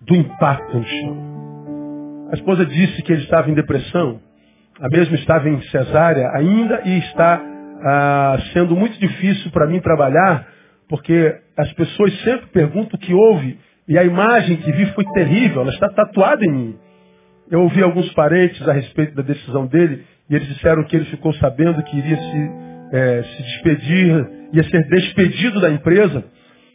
[0.00, 1.35] do impacto no chão.
[2.30, 4.20] A esposa disse que ele estava em depressão
[4.80, 7.40] a mesma estava em cesárea ainda e está
[7.82, 10.46] ah, sendo muito difícil para mim trabalhar,
[10.86, 13.58] porque as pessoas sempre perguntam o que houve
[13.88, 16.76] e a imagem que vi foi terrível, ela está tatuada em mim.
[17.50, 21.32] Eu ouvi alguns parentes a respeito da decisão dele e eles disseram que ele ficou
[21.34, 22.50] sabendo que iria se,
[22.92, 26.22] é, se despedir, ia ser despedido da empresa.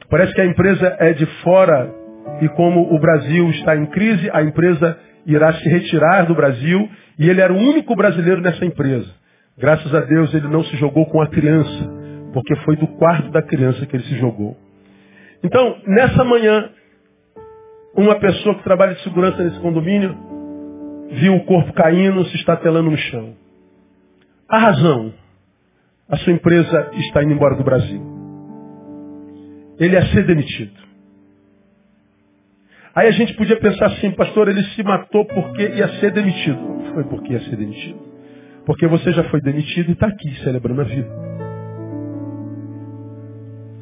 [0.10, 1.94] Parece que a empresa é de fora
[2.42, 7.30] e como o Brasil está em crise, a empresa irá se retirar do Brasil e
[7.30, 9.10] ele era o único brasileiro nessa empresa.
[9.58, 11.90] Graças a Deus ele não se jogou com a criança,
[12.34, 14.58] porque foi do quarto da criança que ele se jogou.
[15.44, 16.70] Então, nessa manhã,
[17.96, 20.16] uma pessoa que trabalha de segurança nesse condomínio
[21.12, 23.36] viu o corpo caindo, se estatelando no chão.
[24.48, 25.14] A razão,
[26.10, 28.02] a sua empresa está indo embora do Brasil.
[29.80, 30.91] Ele ia ser demitido.
[32.94, 36.60] Aí a gente podia pensar assim, pastor, ele se matou porque ia ser demitido.
[36.60, 38.00] Não foi porque ia ser demitido.
[38.66, 41.10] Porque você já foi demitido e está aqui celebrando a vida.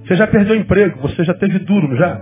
[0.06, 2.20] Você já perdeu emprego, você já teve duro, já?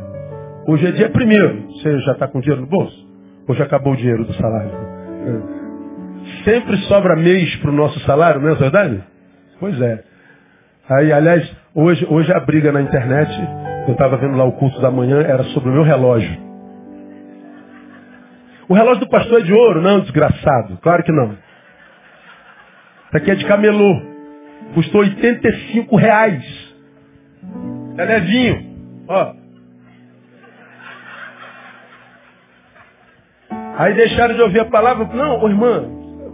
[0.68, 1.68] Hoje é dia primeiro.
[1.72, 3.08] Você já está com dinheiro no bolso?
[3.48, 4.72] Ou já acabou o dinheiro do salário?
[4.72, 6.44] É.
[6.44, 9.02] Sempre sobra mês para o nosso salário, não é verdade?
[9.60, 10.04] Pois é.
[10.90, 13.32] Aí, aliás, hoje, hoje a briga na internet,
[13.88, 16.47] eu estava vendo lá o culto da manhã, era sobre o meu relógio.
[18.70, 19.82] O relógio do pastor é de ouro?
[19.82, 20.78] Não, desgraçado.
[20.82, 21.32] Claro que não.
[21.32, 24.02] Isso aqui é de camelô.
[24.74, 26.76] Custou 85 reais.
[27.98, 29.06] É levinho.
[29.08, 29.34] Ó.
[33.78, 35.06] Aí deixaram de ouvir a palavra.
[35.14, 35.84] Não, ô irmã,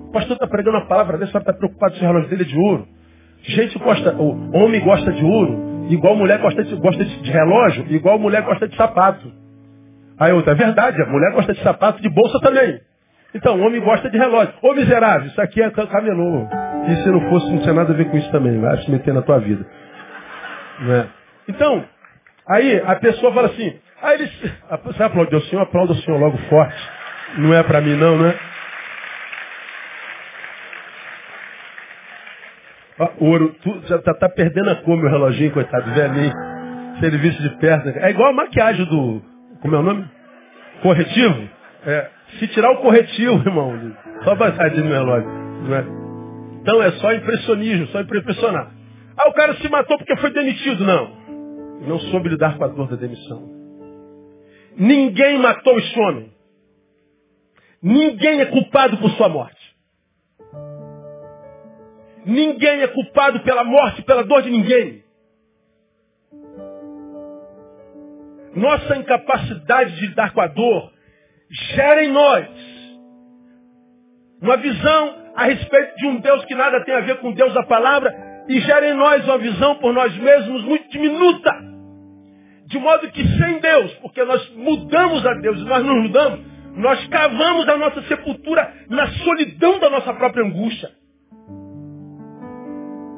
[0.07, 2.57] o pastor está pregando a palavra dessa, está preocupado se o relógio dele é de
[2.57, 2.87] ouro.
[3.43, 8.17] Gente gosta, o homem gosta de ouro, igual mulher gosta de, gosta de relógio, igual
[8.17, 9.42] mulher gosta de sapato.
[10.23, 12.79] Aí outra, é verdade, a mulher gosta de sapato de bolsa também.
[13.35, 14.53] Então, o homem gosta de relógio.
[14.61, 16.47] Ô miserável, isso aqui é camelô.
[16.87, 18.57] E se não fosse, não tinha nada a ver com isso também.
[18.57, 19.65] Vai se meter na tua vida.
[20.79, 21.07] Né?
[21.49, 21.83] Então,
[22.47, 24.31] aí a pessoa fala assim, aí ele,
[24.85, 26.89] você aplaudir o senhor, aplauda o senhor logo forte.
[27.39, 28.33] Não é para mim não, né?
[32.97, 36.31] Ó, ouro, tu já tá, tá perdendo a cor, meu reloginho, coitado, velhinho.
[36.97, 37.89] Se ele de perto.
[37.89, 39.32] É igual a maquiagem do.
[39.63, 40.05] Como é o nome?
[40.81, 41.49] Corretivo?
[41.85, 42.09] É.
[42.37, 43.95] Se tirar o corretivo, irmão,
[44.25, 45.29] só passadinho no relógio.
[45.29, 45.85] Não é?
[46.61, 48.71] Então é só impressionismo, só impressionar.
[49.17, 50.83] Ah, o cara se matou porque foi demitido.
[50.83, 51.23] Não.
[51.87, 53.49] Não soube lidar com a dor da demissão.
[54.75, 56.33] Ninguém matou esse homem.
[57.81, 59.75] Ninguém é culpado por sua morte.
[62.25, 65.02] Ninguém é culpado pela morte, pela dor de ninguém.
[68.55, 70.91] Nossa incapacidade de lidar com a dor
[71.75, 72.47] gera em nós
[74.41, 77.63] uma visão a respeito de um Deus que nada tem a ver com Deus da
[77.63, 78.13] palavra
[78.47, 81.51] e gera em nós uma visão por nós mesmos muito diminuta.
[82.67, 86.39] De modo que sem Deus, porque nós mudamos a Deus nós não mudamos,
[86.75, 90.89] nós cavamos a nossa sepultura na solidão da nossa própria angústia.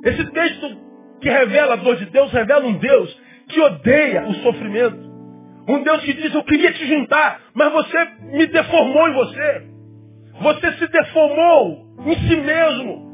[0.04, 0.78] Esse texto
[1.22, 3.20] que revela a dor de Deus, revela um Deus
[3.50, 5.05] que odeia o sofrimento.
[5.68, 9.64] Um Deus que diz, eu queria te juntar, mas você me deformou em você.
[10.42, 13.06] Você se deformou em si mesmo.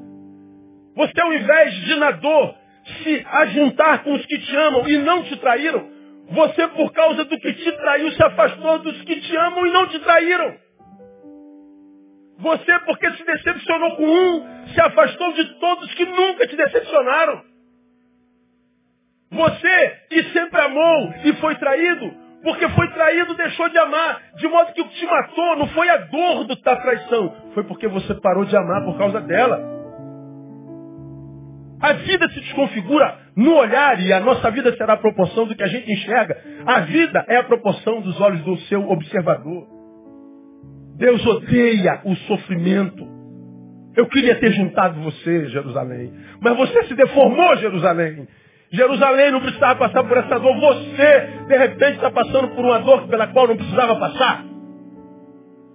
[0.95, 2.55] Você, ao invés de na dor,
[3.03, 5.89] se ajuntar com os que te amam e não te traíram,
[6.31, 9.87] você, por causa do que te traiu, se afastou dos que te amam e não
[9.87, 10.55] te traíram.
[12.39, 17.43] Você, porque se decepcionou com um, se afastou de todos que nunca te decepcionaram.
[19.31, 24.21] Você, que sempre amou e foi traído, porque foi traído, deixou de amar.
[24.35, 27.87] De modo que o que te matou não foi a dor da traição, foi porque
[27.87, 29.81] você parou de amar por causa dela.
[31.81, 35.63] A vida se desconfigura no olhar e a nossa vida será a proporção do que
[35.63, 36.37] a gente enxerga.
[36.65, 39.67] A vida é a proporção dos olhos do seu observador.
[40.97, 43.03] Deus odeia o sofrimento.
[43.95, 46.13] Eu queria ter juntado você, Jerusalém.
[46.39, 48.27] Mas você se deformou, Jerusalém.
[48.71, 50.55] Jerusalém não precisava passar por essa dor.
[50.59, 54.45] Você, de repente, está passando por uma dor pela qual não precisava passar.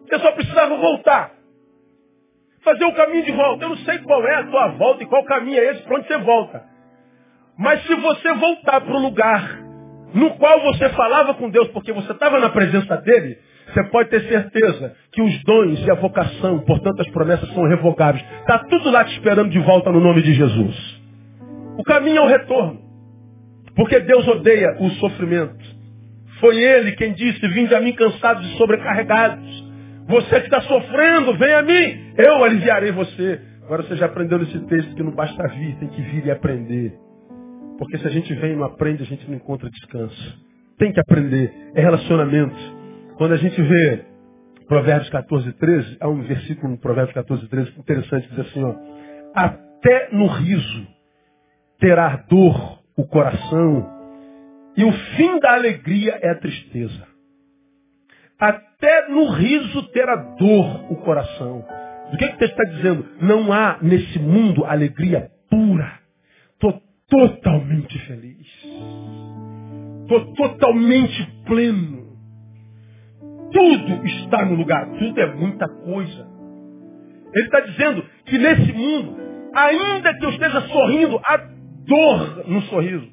[0.08, 1.32] Você só precisava voltar.
[2.64, 3.64] Fazer o caminho de volta.
[3.64, 6.06] Eu não sei qual é a tua volta e qual caminho é esse para onde
[6.06, 6.62] você volta.
[7.58, 9.60] Mas se você voltar para o lugar
[10.14, 13.38] no qual você falava com Deus porque você estava na presença dele,
[13.72, 18.24] você pode ter certeza que os dons e a vocação, portanto as promessas são revogáveis.
[18.40, 21.02] Está tudo lá te esperando de volta no nome de Jesus.
[21.78, 22.85] O caminho é o retorno.
[23.76, 25.76] Porque Deus odeia o sofrimento.
[26.40, 29.66] Foi Ele quem disse, vinde a mim cansados e sobrecarregados.
[30.08, 33.40] Você que está sofrendo, vem a mim, eu aliviarei você.
[33.64, 36.96] Agora você já aprendeu nesse texto que não basta vir, tem que vir e aprender.
[37.78, 40.46] Porque se a gente vem e não aprende, a gente não encontra descanso.
[40.78, 41.52] Tem que aprender.
[41.74, 42.56] É relacionamento.
[43.16, 44.04] Quando a gente vê
[44.68, 48.74] Provérbios 14, 13, há um versículo no Provérbios 14, 13 interessante, diz assim, ó,
[49.34, 50.86] até no riso
[51.78, 53.96] terá dor o coração,
[54.76, 57.06] e o fim da alegria é a tristeza.
[58.38, 61.64] Até no riso terá dor o coração.
[62.12, 63.06] O que, é que você está dizendo?
[63.20, 65.98] Não há nesse mundo alegria pura.
[66.52, 68.46] Estou totalmente feliz.
[70.02, 72.06] Estou totalmente pleno.
[73.52, 76.28] Tudo está no lugar, tudo é muita coisa.
[77.34, 79.16] Ele está dizendo que nesse mundo,
[79.54, 81.55] ainda que eu esteja sorrindo, há
[81.86, 83.08] dor no sorriso.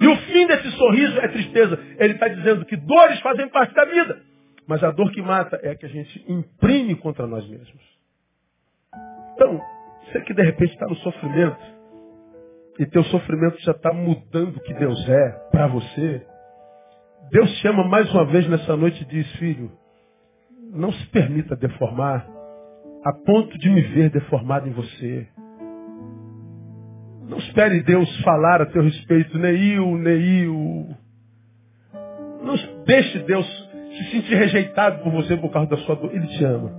[0.00, 1.78] E o fim desse sorriso é tristeza.
[1.98, 4.22] Ele está dizendo que dores fazem parte da vida.
[4.66, 7.82] Mas a dor que mata é a que a gente imprime contra nós mesmos.
[9.34, 9.60] Então,
[10.04, 11.80] você que de repente está no sofrimento,
[12.78, 16.26] e teu sofrimento já está mudando o que Deus é para você,
[17.30, 19.70] Deus chama mais uma vez nessa noite e diz, filho,
[20.72, 22.26] não se permita deformar
[23.04, 25.28] a ponto de me ver deformado em você.
[27.30, 30.88] Não espere Deus falar a teu respeito, Neil, Neil.
[32.42, 33.46] Não deixe Deus
[33.96, 36.10] se sentir rejeitado por você por causa da sua dor.
[36.12, 36.72] Ele te ama.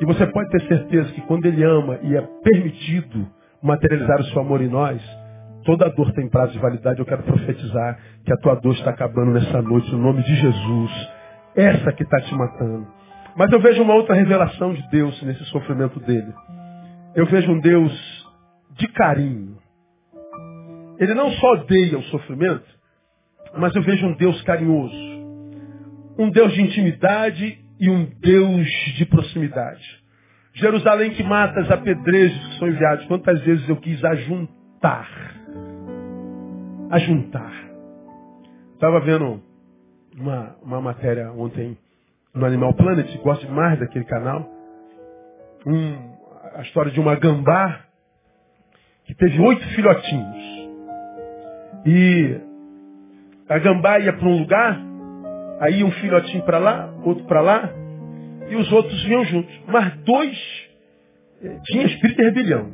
[0.00, 3.28] E você pode ter certeza que quando Ele ama e é permitido
[3.62, 5.02] materializar o seu amor em nós,
[5.66, 7.00] Toda dor tem prazo de validade.
[7.00, 11.10] Eu quero profetizar que a tua dor está acabando nessa noite, no nome de Jesus.
[11.56, 12.86] Essa que está te matando.
[13.36, 16.32] Mas eu vejo uma outra revelação de Deus nesse sofrimento dele.
[17.16, 18.15] Eu vejo um Deus
[18.76, 19.58] de carinho.
[20.98, 22.66] Ele não só odeia o sofrimento,
[23.56, 25.16] mas eu vejo um Deus carinhoso.
[26.18, 28.66] Um Deus de intimidade e um Deus
[28.96, 29.84] de proximidade.
[30.54, 33.04] Jerusalém que mata as apedrejos que são enviados.
[33.06, 35.08] Quantas vezes eu quis ajuntar
[36.90, 37.52] a juntar.
[38.74, 39.42] Estava vendo
[40.16, 41.76] uma, uma matéria ontem
[42.34, 44.48] no Animal Planet, gosto demais daquele canal.
[45.66, 46.16] Um,
[46.54, 47.85] a história de uma gambá
[49.06, 50.46] que teve oito filhotinhos.
[51.86, 52.40] E
[53.48, 54.80] a gambá ia para um lugar,
[55.60, 57.70] aí um filhotinho para lá, outro para lá,
[58.48, 59.54] e os outros vinham juntos.
[59.68, 60.66] Mas dois
[61.42, 62.72] eh, tinham espírito de rebelião.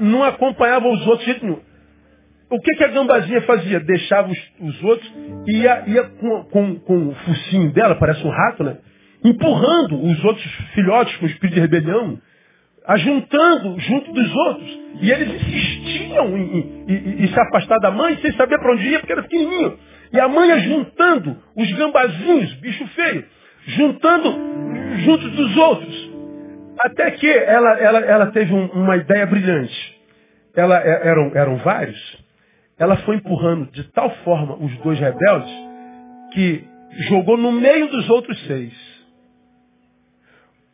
[0.00, 1.60] Não acompanhavam os outros de jeito nenhum.
[2.50, 3.80] O que, que a gambazinha fazia?
[3.80, 5.12] Deixava os, os outros
[5.46, 8.78] e ia, ia com, com, com, o focinho dela, parece um rato, né?
[9.24, 10.44] Empurrando os outros
[10.74, 12.18] filhotes com espírito de rebelião,
[12.84, 14.78] ajuntando junto dos outros.
[15.00, 18.98] E eles insistiam em, em, em, se afastar da mãe sem saber para onde ia,
[18.98, 19.78] porque era pequenininho.
[20.12, 23.24] E a mãe juntando os gambazinhos, bicho feio,
[23.66, 24.38] juntando
[25.04, 26.14] juntos dos outros.
[26.80, 29.94] Até que ela, ela, ela teve um, uma ideia brilhante.
[30.54, 32.24] Ela, é, eram, eram vários.
[32.78, 35.52] Ela foi empurrando de tal forma os dois rebeldes
[36.32, 36.64] que
[37.08, 38.72] jogou no meio dos outros seis.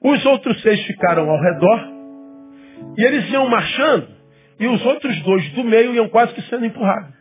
[0.02, 1.99] Os outros seis ficaram ao redor
[2.96, 4.08] e eles iam marchando
[4.58, 7.14] e os outros dois do meio iam quase que sendo empurrados.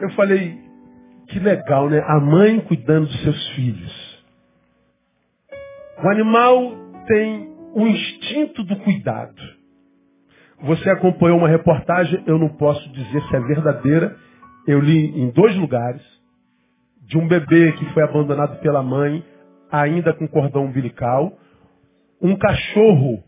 [0.00, 0.58] Eu falei,
[1.28, 2.00] que legal, né?
[2.06, 4.24] A mãe cuidando dos seus filhos.
[6.02, 6.74] O animal
[7.06, 9.58] tem o instinto do cuidado.
[10.62, 14.16] Você acompanhou uma reportagem, eu não posso dizer se é verdadeira.
[14.66, 16.02] Eu li em dois lugares
[17.02, 19.24] de um bebê que foi abandonado pela mãe,
[19.70, 21.32] ainda com cordão umbilical.
[22.20, 23.22] Um cachorro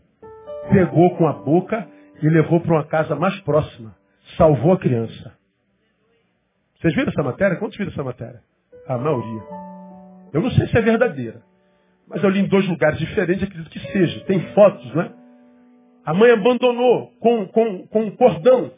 [0.71, 1.87] pegou com a boca
[2.21, 3.95] e levou para uma casa mais próxima.
[4.37, 5.33] Salvou a criança.
[6.79, 7.57] Vocês viram essa matéria?
[7.57, 8.41] Quantos viram essa matéria?
[8.87, 9.41] A maioria.
[10.33, 11.41] Eu não sei se é verdadeira.
[12.07, 14.19] Mas eu li em dois lugares diferentes, acredito que seja.
[14.25, 15.11] Tem fotos, né?
[16.05, 18.71] A mãe abandonou com, com, com um cordão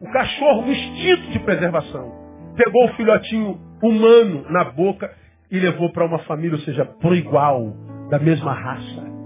[0.00, 2.12] o cachorro no instinto de preservação.
[2.56, 5.12] Pegou o filhotinho humano na boca
[5.50, 7.74] e levou para uma família, ou seja, pro igual,
[8.10, 9.17] da mesma raça.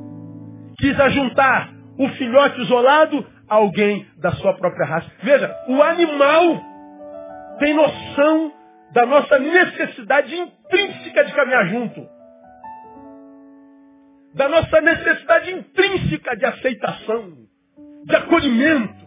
[0.83, 5.09] Quis ajuntar o filhote isolado a alguém da sua própria raça.
[5.23, 6.61] Veja, o animal
[7.61, 8.53] tem noção
[8.93, 12.05] da nossa necessidade intrínseca de caminhar junto.
[14.35, 17.33] Da nossa necessidade intrínseca de aceitação,
[18.05, 19.07] de acolhimento,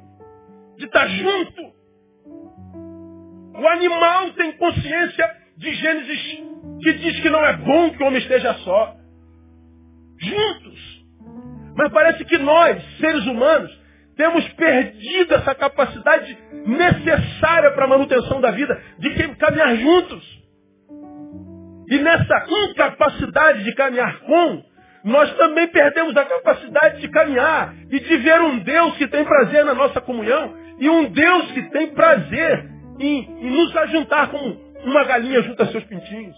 [0.78, 1.62] de estar junto.
[3.60, 6.40] O animal tem consciência de Gênesis
[6.82, 8.96] que diz que não é bom que o homem esteja só.
[10.20, 10.75] Juntos.
[11.76, 13.72] Mas parece que nós, seres humanos,
[14.16, 20.46] temos perdido essa capacidade necessária para a manutenção da vida, de caminhar juntos.
[21.90, 24.64] E nessa incapacidade de caminhar com,
[25.04, 29.64] nós também perdemos a capacidade de caminhar e de ver um Deus que tem prazer
[29.64, 32.66] na nossa comunhão e um Deus que tem prazer
[33.00, 36.36] em, em nos ajuntar como uma galinha junta seus pintinhos.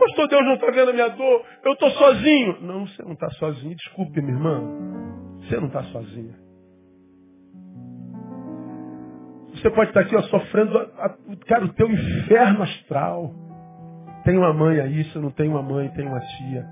[0.00, 2.62] Pastor, Deus não está vendo a minha dor, eu estou sozinho.
[2.62, 4.62] Não, você não está sozinho, desculpe, minha irmã.
[5.40, 6.34] Você não está sozinha.
[9.54, 13.34] Você pode estar aqui ó, sofrendo, a, a, cara, o teu inferno astral.
[14.24, 16.66] Tem uma mãe aí, você não tem uma mãe, tem uma tia.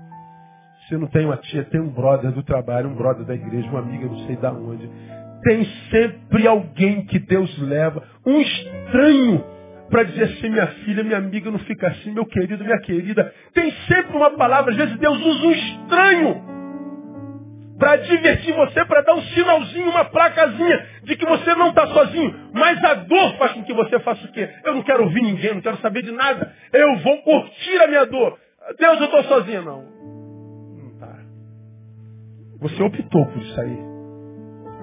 [0.87, 3.81] Você não tem uma tia, tem um brother do trabalho, um brother da igreja, uma
[3.81, 4.89] amiga não sei da onde.
[5.43, 9.43] Tem sempre alguém que Deus leva, um estranho,
[9.89, 13.33] para dizer assim, minha filha, minha amiga, não fica assim, meu querido, minha querida.
[13.53, 16.59] Tem sempre uma palavra, às vezes Deus usa um estranho
[17.79, 22.35] para divertir você, para dar um sinalzinho, uma placazinha de que você não está sozinho.
[22.53, 24.49] Mas a dor faz com que você faça o quê?
[24.65, 26.53] Eu não quero ouvir ninguém, não quero saber de nada.
[26.73, 28.37] Eu vou curtir a minha dor.
[28.77, 29.61] Deus, eu estou sozinho.
[29.63, 29.81] Não.
[29.81, 31.19] Não está.
[32.59, 33.77] Você optou por isso aí.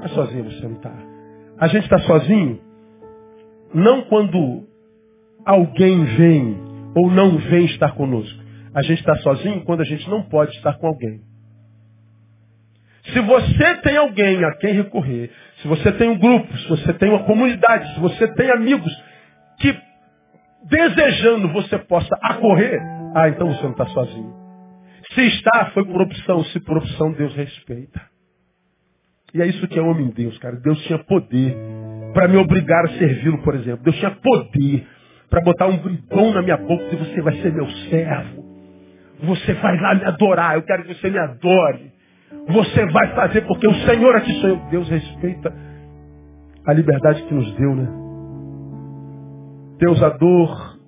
[0.00, 0.92] Mas sozinho você não está.
[1.59, 2.61] A gente está sozinho
[3.74, 4.66] não quando
[5.47, 6.57] alguém vem
[6.94, 8.44] ou não vem estar conosco.
[8.74, 11.20] A gente está sozinho quando a gente não pode estar com alguém.
[13.05, 15.30] Se você tem alguém a quem recorrer,
[15.62, 18.92] se você tem um grupo, se você tem uma comunidade, se você tem amigos
[19.61, 19.74] que
[20.64, 22.80] desejando você possa acorrer,
[23.14, 24.34] ah, então você não está sozinho.
[25.12, 26.44] Se está, foi por opção.
[26.47, 28.03] Se por opção, Deus respeita.
[29.32, 30.57] E é isso que é homem Deus, cara.
[30.57, 31.57] Deus tinha poder
[32.12, 33.84] para me obrigar a servi-lo, por exemplo.
[33.84, 34.86] Deus tinha poder
[35.30, 38.44] para botar um bridão na minha boca e você vai ser meu servo.
[39.22, 40.54] Você vai lá me adorar.
[40.54, 41.92] Eu quero que você me adore.
[42.48, 44.56] Você vai fazer porque o Senhor aqui sou eu.
[44.70, 45.52] Deus respeita
[46.66, 47.88] a liberdade que nos deu, né?
[49.78, 50.78] Deus, a dor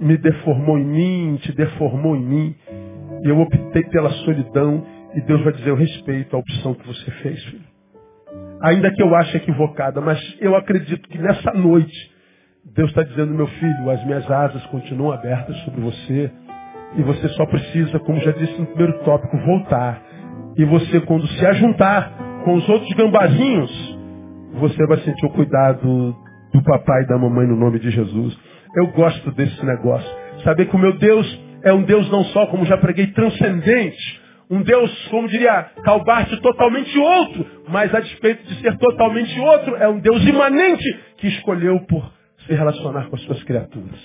[0.00, 2.56] me deformou em mim, te deformou em mim.
[3.24, 4.84] E eu optei pela solidão.
[5.14, 7.72] E Deus vai dizer, eu respeito a opção que você fez, filho.
[8.62, 12.11] Ainda que eu ache equivocada, mas eu acredito que nessa noite
[12.64, 16.30] Deus está dizendo, meu filho, as minhas asas continuam abertas sobre você.
[16.96, 20.00] E você só precisa, como já disse no primeiro tópico, voltar.
[20.56, 22.12] E você, quando se ajuntar
[22.44, 23.98] com os outros gambazinhos,
[24.54, 26.16] você vai sentir o cuidado
[26.52, 28.38] do papai e da mamãe no nome de Jesus.
[28.76, 30.08] Eu gosto desse negócio.
[30.44, 34.20] Saber que o meu Deus é um Deus não só, como já preguei, transcendente.
[34.48, 37.44] Um Deus, como diria Calbarte, totalmente outro.
[37.68, 42.54] Mas a despeito de ser totalmente outro, é um Deus imanente que escolheu por se
[42.54, 44.00] relacionar com as suas criaturas.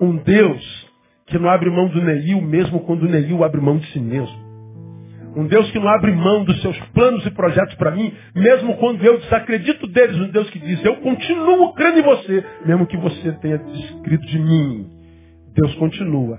[0.00, 0.92] Um Deus
[1.26, 4.44] que não abre mão do Neil, mesmo quando o Neil abre mão de si mesmo.
[5.36, 9.04] Um Deus que não abre mão dos seus planos e projetos para mim, mesmo quando
[9.04, 10.16] eu desacredito deles.
[10.16, 14.38] Um Deus que diz, eu continuo crendo em você, mesmo que você tenha descrito de
[14.38, 14.86] mim.
[15.54, 16.38] Deus continua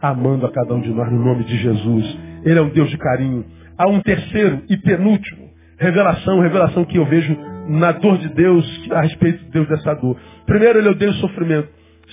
[0.00, 2.18] amando a cada um de nós no nome de Jesus.
[2.44, 3.44] Ele é um Deus de carinho.
[3.76, 5.46] Há um terceiro e penúltimo
[5.78, 7.36] revelação, revelação que eu vejo
[7.68, 10.18] na dor de Deus, a respeito de Deus dessa dor.
[10.46, 11.68] Primeiro, ele é o sofrimento.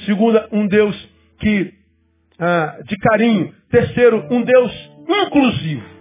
[0.05, 1.73] Segunda, um Deus que
[2.39, 3.53] ah, de carinho.
[3.69, 5.93] Terceiro, um Deus inclusivo.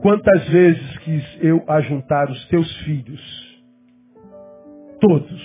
[0.00, 3.20] Quantas vezes quis eu ajuntar os teus filhos,
[5.00, 5.42] todos,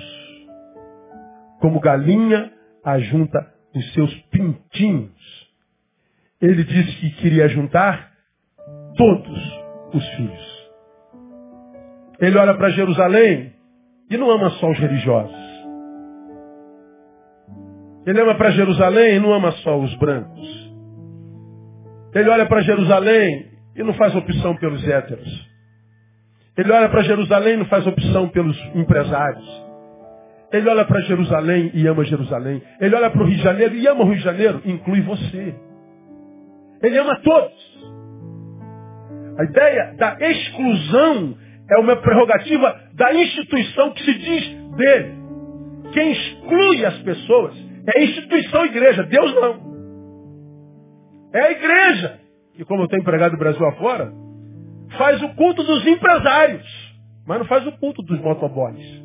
[1.60, 2.52] como galinha
[2.84, 5.50] ajunta os seus pintinhos.
[6.40, 8.12] Ele disse que queria juntar
[8.96, 9.40] todos
[9.94, 10.53] os filhos.
[12.20, 13.54] Ele olha para Jerusalém
[14.10, 15.44] e não ama só os religiosos.
[18.06, 20.74] Ele ama para Jerusalém e não ama só os brancos.
[22.14, 25.54] Ele olha para Jerusalém e não faz opção pelos héteros.
[26.58, 29.64] Ele olha para Jerusalém e não faz opção pelos empresários.
[30.52, 32.62] Ele olha para Jerusalém e ama Jerusalém.
[32.80, 35.56] Ele olha para o Rio de Janeiro e ama o Rio de Janeiro, inclui você.
[36.84, 37.74] Ele ama todos.
[39.40, 41.36] A ideia da exclusão
[41.70, 45.24] é uma prerrogativa da instituição que se diz dele.
[45.94, 47.56] Quem exclui as pessoas
[47.88, 49.74] é a instituição igreja, Deus não.
[51.34, 52.24] É a igreja
[52.56, 54.14] que como eu tenho empregado o Brasil afora,
[54.98, 56.66] faz o culto dos empresários,
[57.26, 59.04] mas não faz o culto dos motoboys.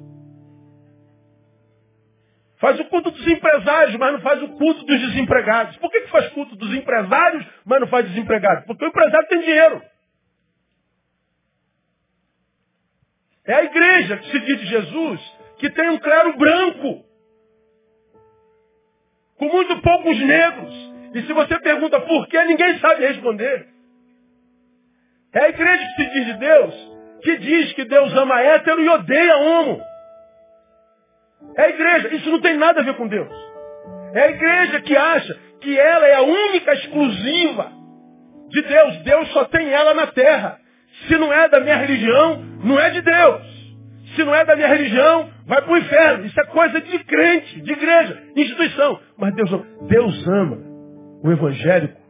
[2.61, 5.77] Faz o culto dos empresários, mas não faz o culto dos desempregados.
[5.77, 8.65] Por que, que faz culto dos empresários, mas não faz desempregados?
[8.67, 9.81] Porque o empresário tem dinheiro.
[13.49, 17.05] É a igreja que se diz de Jesus que tem um clero branco,
[19.37, 20.75] com muito poucos negros,
[21.15, 23.67] e se você pergunta por que, ninguém sabe responder.
[25.33, 26.75] É a igreja que se diz de Deus,
[27.23, 29.83] que diz que Deus ama hétero e odeia homo.
[31.57, 33.33] É a igreja, isso não tem nada a ver com Deus.
[34.15, 37.73] É a igreja que acha que ela é a única exclusiva
[38.49, 38.97] de Deus.
[38.99, 40.61] Deus só tem ela na terra.
[41.07, 43.59] Se não é da minha religião, não é de Deus.
[44.17, 46.27] Se não é da minha religião, vai para o inferno.
[46.27, 48.99] Isso é coisa de crente, de igreja, instituição.
[49.17, 49.67] Mas Deus ama.
[49.89, 50.59] Deus ama
[51.23, 52.01] o evangélico,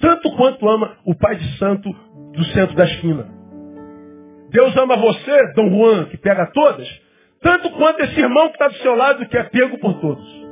[0.00, 1.88] tanto quanto ama o pai de santo
[2.32, 3.28] do centro da esquina.
[4.50, 6.88] Deus ama você, Dom Juan, que pega todas,
[7.40, 10.42] tanto quanto esse irmão que está do seu lado, que é pego por todos.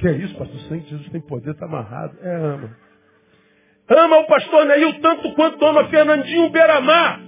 [0.00, 0.78] Que é isso, pastor?
[0.78, 2.16] De Jesus tem poder, está amarrado.
[2.22, 2.85] É, ama.
[3.88, 7.20] Ama o pastor Neil tanto quanto ama Fernandinho Beramar.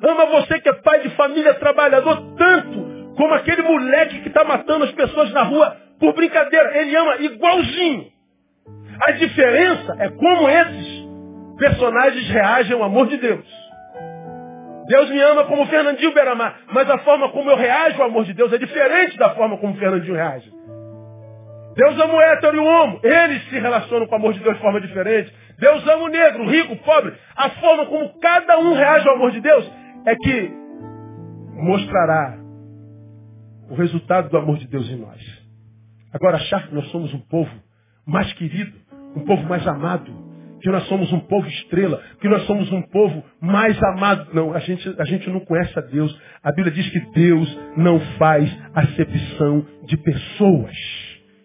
[0.00, 4.84] Ama você que é pai de família trabalhador tanto como aquele moleque que está matando
[4.84, 6.76] as pessoas na rua por brincadeira.
[6.78, 8.06] Ele ama igualzinho.
[9.06, 11.02] A diferença é como esses
[11.58, 13.62] personagens reagem ao amor de Deus.
[14.86, 18.34] Deus me ama como Fernandinho Beramar, mas a forma como eu reajo ao amor de
[18.34, 20.52] Deus é diferente da forma como Fernandinho reage.
[21.74, 23.00] Deus ama o hétero e o homo.
[23.02, 25.32] Eles se relacionam com o amor de Deus de forma diferente.
[25.58, 27.14] Deus ama o negro, o rico, o pobre.
[27.36, 29.70] A forma como cada um reage ao amor de Deus
[30.06, 30.52] é que
[31.54, 32.38] mostrará
[33.70, 35.20] o resultado do amor de Deus em nós.
[36.12, 37.50] Agora, achar que nós somos um povo
[38.06, 38.72] mais querido,
[39.16, 40.12] um povo mais amado,
[40.60, 44.28] que nós somos um povo estrela, que nós somos um povo mais amado.
[44.34, 46.16] Não, a gente, a gente não conhece a Deus.
[46.42, 50.76] A Bíblia diz que Deus não faz acepção de pessoas.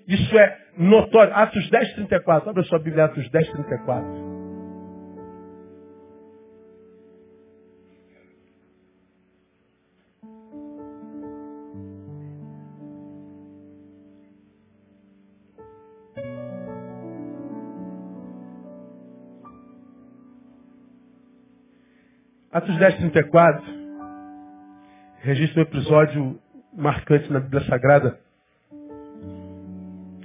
[0.08, 1.34] Isso é notório.
[1.36, 2.49] Atos 10, 34.
[2.49, 4.38] Abra sua Bíblia, Atos 10, 34.
[22.58, 23.78] Atos 10, 34
[25.20, 26.39] registra um episódio
[26.74, 28.20] marcante na Bíblia Sagrada,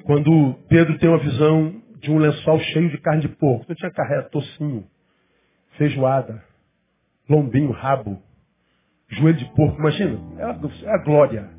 [0.05, 3.66] quando Pedro tem uma visão de um lençol cheio de carne de porco.
[3.68, 4.84] Não tinha carré, tocinho,
[5.78, 6.42] feijoada,
[7.28, 8.20] lombinho, rabo,
[9.09, 11.50] joelho de porco, imagina, é a, é glória.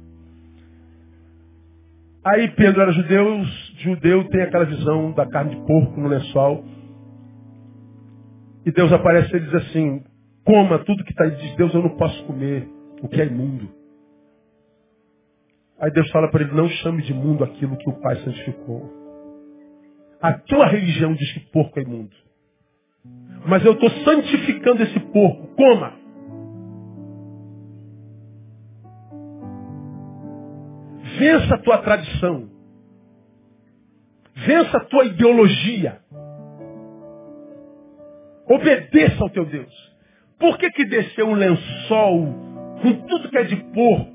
[2.25, 3.43] Aí Pedro era judeu,
[3.79, 6.63] judeu tem aquela visão da carne de porco no lençol.
[8.65, 10.03] E Deus aparece e diz assim,
[10.45, 11.31] coma tudo que está aí.
[11.31, 12.65] Diz, Deus, eu não posso comer
[13.01, 13.69] o que é imundo.
[15.79, 18.91] Aí Deus fala para ele, não chame de imundo aquilo que o Pai santificou.
[20.21, 22.15] A tua religião diz que porco é imundo.
[23.45, 25.47] Mas eu estou santificando esse porco.
[25.55, 25.93] Coma.
[31.19, 32.49] Vença a tua tradição.
[34.33, 35.99] Vença a tua ideologia.
[38.47, 39.93] Obedeça ao teu Deus.
[40.39, 42.25] Por que, que desceu um lençol
[42.81, 44.12] com tudo que é de porco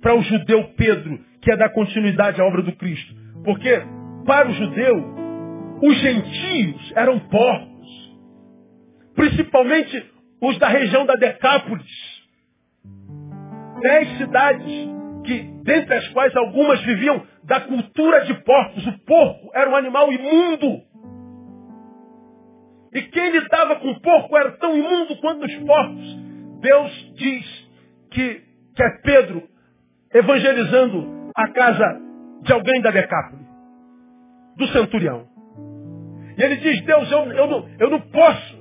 [0.00, 3.14] para o judeu Pedro, que é dar continuidade à obra do Cristo?
[3.44, 3.82] Porque
[4.24, 5.14] para o judeu,
[5.82, 7.70] os gentios eram porcos.
[9.14, 12.20] Principalmente os da região da Decápolis.
[13.82, 14.88] Dez cidades,
[15.24, 18.86] que, dentre as quais algumas viviam da cultura de porcos.
[18.86, 20.82] O porco era um animal imundo.
[22.92, 26.18] E quem lidava com o porco era tão imundo quanto os porcos.
[26.60, 27.68] Deus diz
[28.10, 28.42] que,
[28.74, 29.49] que é Pedro
[30.14, 32.00] evangelizando a casa
[32.42, 33.46] de alguém da Decápolis,
[34.56, 35.26] do centurião.
[36.36, 38.60] E ele diz, Deus, eu, eu, não, eu não posso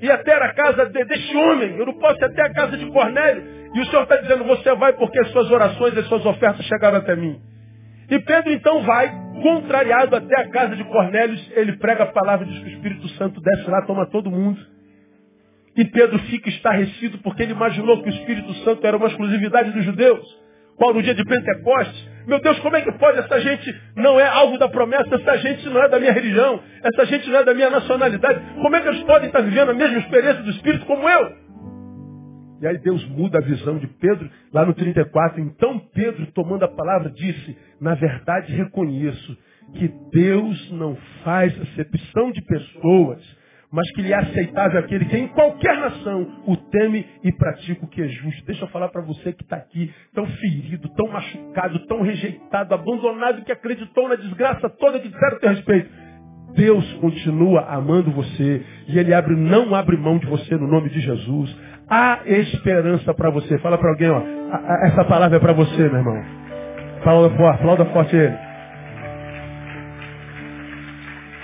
[0.00, 2.86] ir até a casa de, deste homem, eu não posso ir até a casa de
[2.86, 3.42] Cornélio.
[3.74, 6.98] E o Senhor está dizendo, você vai porque as suas orações, as suas ofertas chegaram
[6.98, 7.40] até mim.
[8.10, 9.10] E Pedro então vai,
[9.42, 13.40] contrariado até a casa de Cornélio, ele prega a palavra, diz que o Espírito Santo
[13.40, 14.60] desce lá, toma todo mundo.
[15.76, 19.84] E Pedro fica estarrecido porque ele imaginou que o Espírito Santo era uma exclusividade dos
[19.84, 20.43] judeus.
[20.76, 22.14] Qual no dia de Pentecostes?
[22.26, 23.18] Meu Deus, como é que pode?
[23.18, 27.04] Essa gente não é alvo da promessa, essa gente não é da minha religião, essa
[27.04, 28.40] gente não é da minha nacionalidade.
[28.54, 31.44] Como é que eles podem estar vivendo a mesma experiência do Espírito como eu?
[32.62, 35.38] E aí Deus muda a visão de Pedro, lá no 34.
[35.40, 39.36] Então Pedro, tomando a palavra, disse, na verdade reconheço
[39.74, 43.43] que Deus não faz acepção de pessoas
[43.74, 47.88] mas que lhe é aceitável aquele que em qualquer nação o teme e pratica o
[47.88, 48.46] que é justo.
[48.46, 53.44] Deixa eu falar para você que está aqui, tão ferido, tão machucado, tão rejeitado, abandonado,
[53.44, 55.90] que acreditou na desgraça toda que disseram a teu respeito.
[56.54, 61.00] Deus continua amando você e Ele abre, não abre mão de você no nome de
[61.00, 61.56] Jesus.
[61.90, 63.58] Há esperança para você.
[63.58, 64.22] Fala para alguém, ó,
[64.86, 66.24] essa palavra é para você, meu irmão.
[67.02, 68.38] Fala forte, aplauda forte ele.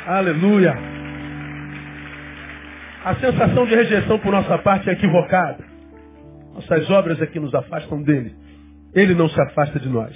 [0.07, 0.90] Aleluia.
[3.05, 5.65] A sensação de rejeição por nossa parte é equivocada.
[6.53, 8.35] Nossas obras é que nos afastam dele.
[8.93, 10.15] Ele não se afasta de nós.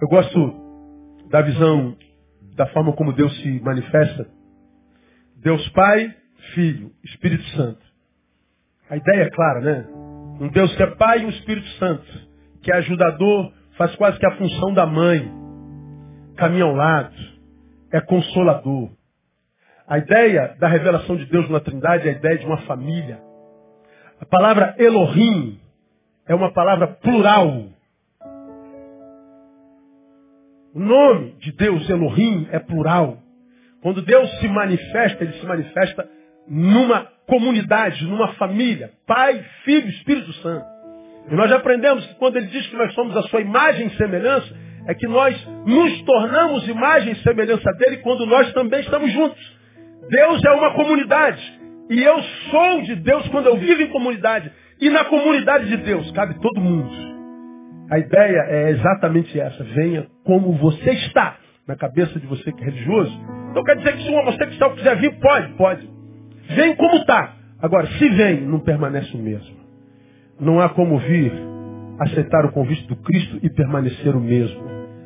[0.00, 1.96] Eu gosto da visão,
[2.54, 4.28] da forma como Deus se manifesta.
[5.42, 6.14] Deus Pai,
[6.54, 7.84] Filho, Espírito Santo.
[8.88, 9.86] A ideia é clara, né?
[10.40, 12.06] Um Deus que é Pai e um Espírito Santo,
[12.62, 15.28] que é ajudador, faz quase que a função da mãe.
[16.36, 17.16] Caminha ao lado,
[17.92, 18.90] é consolador.
[19.88, 23.20] A ideia da revelação de Deus na Trindade é a ideia de uma família.
[24.20, 25.60] A palavra Elohim
[26.26, 27.66] é uma palavra plural.
[30.74, 33.18] O nome de Deus, Elohim, é plural.
[33.80, 36.08] Quando Deus se manifesta, ele se manifesta
[36.48, 38.90] numa comunidade, numa família.
[39.06, 40.66] Pai, Filho, Espírito Santo.
[41.30, 43.96] E nós já aprendemos que quando ele diz que nós somos a sua imagem e
[43.96, 44.52] semelhança,
[44.88, 49.55] é que nós nos tornamos imagem e semelhança dele quando nós também estamos juntos.
[50.08, 51.42] Deus é uma comunidade.
[51.90, 54.50] E eu sou de Deus quando eu vivo em comunidade.
[54.80, 56.90] E na comunidade de Deus cabe todo mundo.
[57.90, 59.62] A ideia é exatamente essa.
[59.62, 61.36] Venha como você está.
[61.66, 63.20] Na cabeça de você que é religioso.
[63.50, 65.90] Então quer dizer que se um homossexual quiser vir, pode, pode.
[66.54, 67.34] Vem como está.
[67.60, 69.56] Agora, se vem, não permanece o mesmo.
[70.38, 71.32] Não há como vir,
[71.98, 74.62] aceitar o convite do Cristo e permanecer o mesmo.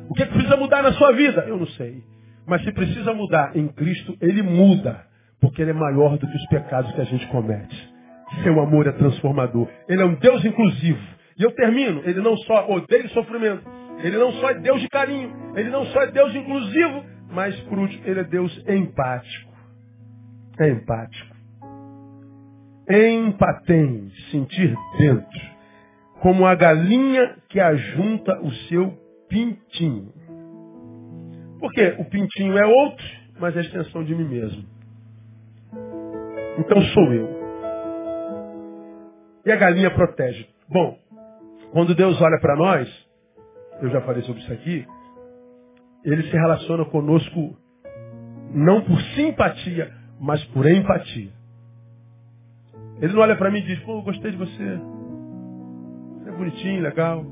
[0.09, 1.45] O que, é que precisa mudar na sua vida?
[1.47, 2.03] Eu não sei.
[2.45, 5.05] Mas se precisa mudar em Cristo, ele muda.
[5.39, 7.91] Porque ele é maior do que os pecados que a gente comete.
[8.43, 9.67] Seu amor é transformador.
[9.87, 11.01] Ele é um Deus inclusivo.
[11.37, 12.01] E eu termino.
[12.05, 13.63] Ele não só odeia sofrimento.
[14.03, 15.31] Ele não só é Deus de carinho.
[15.55, 17.03] Ele não só é Deus inclusivo.
[17.31, 19.51] Mas, por último, ele é Deus empático.
[20.59, 21.35] É empático.
[22.89, 25.41] Empatem, sentir dentro.
[26.21, 28.97] Como a galinha que ajunta o seu
[29.29, 30.13] pintinho.
[31.61, 33.05] Porque o pintinho é outro,
[33.39, 34.65] mas é a extensão de mim mesmo.
[36.57, 37.29] Então sou eu.
[39.45, 40.49] E a galinha protege.
[40.67, 40.97] Bom,
[41.71, 43.07] quando Deus olha para nós,
[43.79, 44.85] eu já falei sobre isso aqui,
[46.03, 47.55] ele se relaciona conosco
[48.53, 51.31] não por simpatia, mas por empatia.
[52.99, 54.37] Ele não olha para mim e diz, pô, gostei de.
[54.37, 54.63] Você
[56.27, 57.23] é bonitinho, legal.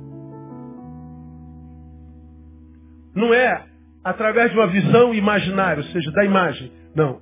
[3.16, 3.70] Não é
[4.10, 6.72] através de uma visão imaginária, ou seja, da imagem.
[6.96, 7.22] Não.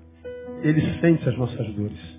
[0.61, 2.17] Ele sente as nossas dores.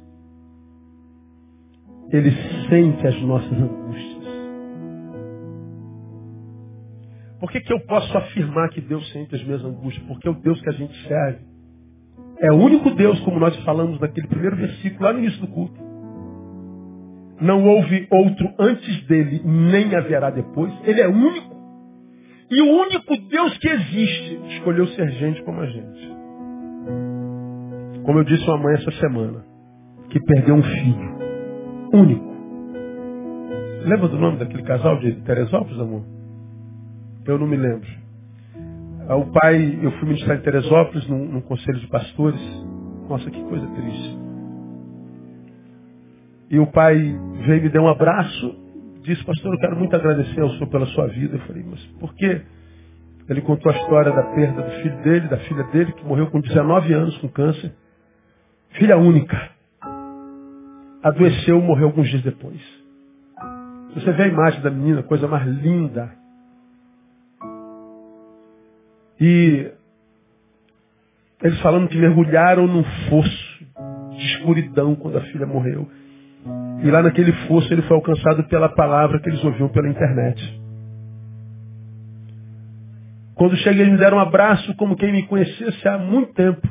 [2.10, 2.30] Ele
[2.68, 4.18] sente as nossas angústias.
[7.40, 10.04] Por que, que eu posso afirmar que Deus sente as minhas angústias?
[10.06, 11.38] Porque é o Deus que a gente serve.
[12.40, 15.80] É o único Deus, como nós falamos naquele primeiro versículo, lá no início do culto.
[17.40, 20.72] Não houve outro antes dele, nem haverá depois.
[20.84, 21.57] Ele é único.
[22.51, 26.09] E o único Deus que existe escolheu ser gente como a gente.
[28.05, 29.44] Como eu disse uma mãe essa semana,
[30.09, 31.18] que perdeu um filho.
[31.92, 32.28] Único.
[33.84, 36.05] Lembra do nome daquele casal de Teresópolis, amor?
[37.26, 37.86] Eu não me lembro.
[39.09, 42.40] Ah, o pai, eu fui ministrar em Teresópolis, num, num conselho de pastores.
[43.09, 44.18] Nossa, que coisa triste.
[46.51, 46.96] E o pai
[47.46, 48.57] veio me dar um abraço,
[49.09, 51.36] disse, pastor, eu quero muito agradecer ao senhor pela sua vida.
[51.36, 52.42] Eu falei, mas por quê?
[53.28, 56.40] Ele contou a história da perda do filho dele, da filha dele, que morreu com
[56.40, 57.74] 19 anos com câncer.
[58.70, 59.50] Filha única.
[61.02, 62.61] Adoeceu, morreu alguns dias depois.
[63.94, 66.11] Você vê a imagem da menina, coisa mais linda.
[69.20, 69.70] E
[71.42, 73.64] eles falando que mergulharam num fosso
[74.11, 75.88] de escuridão quando a filha morreu.
[76.83, 80.61] E lá naquele fosso ele foi alcançado pela palavra que eles ouviam pela internet.
[83.35, 86.68] Quando cheguei, eles me deram um abraço como quem me conhecesse há muito tempo.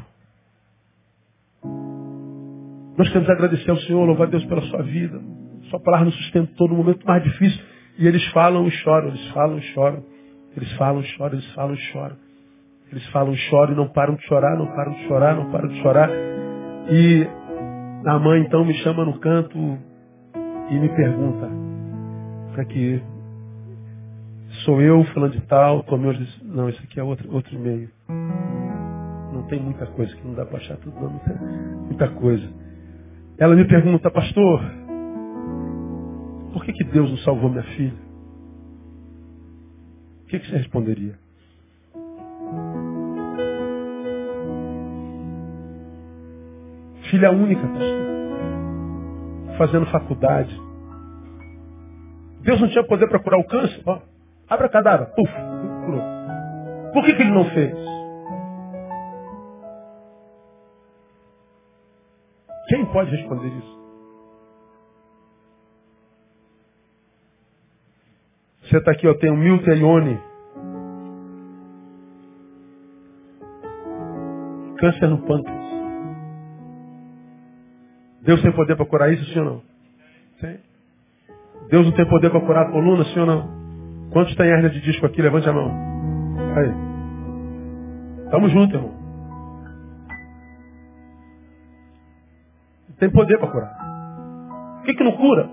[2.97, 5.21] Nós queremos agradecer ao Senhor, louvar a Deus pela sua vida.
[5.69, 7.63] Sua palavra nos sustentou no momento mais difícil.
[7.97, 10.03] E eles falam e choram, eles falam e choram.
[10.55, 12.15] Eles falam e choram, eles falam e choram.
[12.91, 15.67] Eles falam e choram e não param de chorar, não param de chorar, não param
[15.67, 16.09] de chorar.
[16.89, 17.27] E
[18.05, 19.77] a mãe então me chama no canto
[20.69, 21.49] e me pergunta,
[22.59, 23.01] aqui,
[24.65, 27.89] sou eu falando de tal, tomei hoje, não, isso aqui é outro, outro e-mail.
[29.33, 31.37] Não tem muita coisa que não dá para achar tudo, não, não tem
[31.85, 32.47] muita coisa.
[33.37, 34.61] Ela me pergunta, pastor,
[36.53, 38.07] por que, que Deus não salvou minha filha?
[40.23, 41.17] O que, que você responderia?
[47.09, 48.06] Filha única, pastor
[49.57, 50.55] fazendo faculdade.
[52.41, 53.81] Deus não tinha poder para curar o câncer?
[53.85, 53.99] Ó,
[54.47, 55.31] abra cadáver, puf,
[55.85, 56.01] curou.
[56.93, 57.75] Por que, que ele não fez?
[62.69, 63.77] Quem pode responder isso?
[68.63, 70.19] Você está aqui, eu tenho Milton Ione.
[74.77, 75.66] Câncer no pâncreas.
[78.27, 79.61] Deus tem poder para curar isso, sim ou não?
[80.41, 80.59] Sim.
[81.69, 84.09] Deus não tem poder para curar a coluna, sim ou não?
[84.11, 85.21] Quantos tem hernia de disco aqui?
[85.21, 85.71] Levante a mão.
[86.57, 88.29] Aí.
[88.29, 88.91] Tamo junto, irmão.
[92.99, 93.77] Tem poder para curar.
[94.75, 95.49] Por que, que não cura?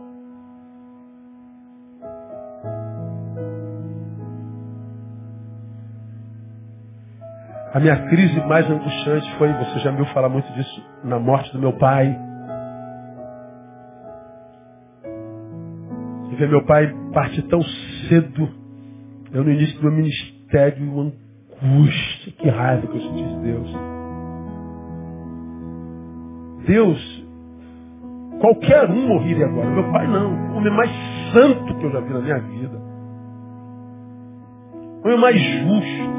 [7.73, 11.53] A minha crise mais angustiante foi, você já me ouviu falar muito disso, na morte
[11.53, 12.34] do meu pai.
[16.45, 17.63] Ver meu pai partir tão
[18.09, 18.49] cedo,
[19.33, 21.13] eu no início do meu ministério, uma
[21.63, 23.77] angústia, que raiva que eu senti de Deus.
[26.67, 27.27] Deus,
[28.41, 29.71] qualquer um morreria agora.
[29.71, 30.91] Meu pai não, o homem mais
[31.33, 32.79] santo que eu já vi na minha vida.
[35.03, 36.15] O homem mais justo,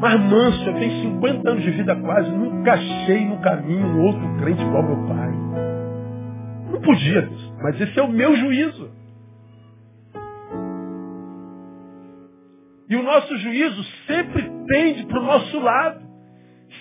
[0.00, 4.36] mais manso, eu tenho 50 anos de vida quase, nunca achei no caminho um outro
[4.38, 5.32] crente igual meu pai.
[6.72, 7.28] Não podia,
[7.62, 8.93] mas esse é o meu juízo.
[12.94, 16.00] E o nosso juízo sempre tende para o nosso lado.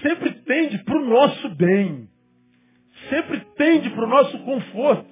[0.03, 2.07] Sempre tende para o nosso bem.
[3.09, 5.07] Sempre tende para o nosso conforto.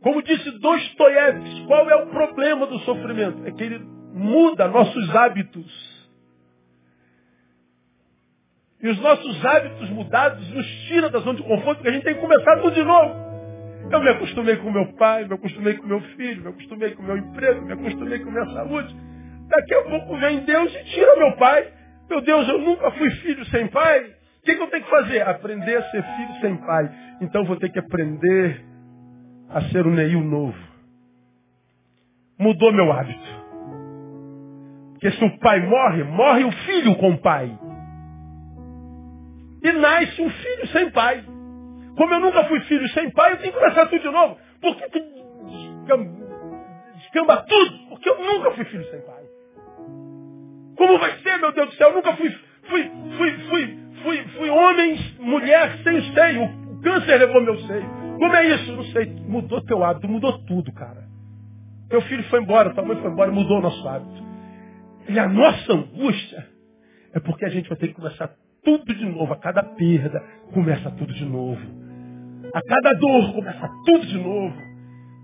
[0.00, 3.46] Como disse Dostoiévski, qual é o problema do sofrimento?
[3.46, 3.80] É que ele
[4.14, 6.10] muda nossos hábitos.
[8.82, 12.14] E os nossos hábitos mudados nos tira da zona de conforto, porque a gente tem
[12.14, 13.14] que começar tudo de novo.
[13.92, 17.18] Eu me acostumei com meu pai, me acostumei com meu filho, me acostumei com meu
[17.18, 19.11] emprego, me acostumei com minha saúde.
[19.52, 21.70] Daqui a pouco vem Deus e tira meu pai.
[22.08, 24.00] Meu Deus, eu nunca fui filho sem pai.
[24.02, 25.28] O que, que eu tenho que fazer?
[25.28, 26.90] Aprender a ser filho sem pai.
[27.20, 28.64] Então vou ter que aprender
[29.50, 30.56] a ser um Neil novo.
[32.38, 33.42] Mudou meu hábito.
[34.92, 37.54] Porque se o pai morre, morre o filho com o pai.
[39.62, 41.22] E nasce um filho sem pai.
[41.96, 44.38] Como eu nunca fui filho sem pai, eu tenho que começar tudo de novo.
[44.62, 44.98] Por que tu
[46.94, 47.88] descamba tudo?
[47.90, 49.31] Porque eu nunca fui filho sem pai.
[50.82, 51.90] Como vai ser, meu Deus do céu?
[51.90, 52.28] Eu nunca fui,
[52.64, 56.42] fui, fui, fui, fui, fui homem, mulher sem seio.
[56.42, 57.88] O câncer levou meu seio.
[58.18, 58.72] Como é isso?
[58.72, 59.06] Não sei.
[59.28, 61.04] Mudou teu hábito, mudou tudo, cara.
[61.88, 64.24] Teu filho foi embora, tua mãe foi embora, mudou o nosso hábito.
[65.08, 66.48] E a nossa angústia
[67.14, 68.32] é porque a gente vai ter que começar
[68.64, 69.32] tudo de novo.
[69.32, 70.20] A cada perda
[70.52, 71.62] começa tudo de novo.
[72.52, 74.56] A cada dor começa tudo de novo.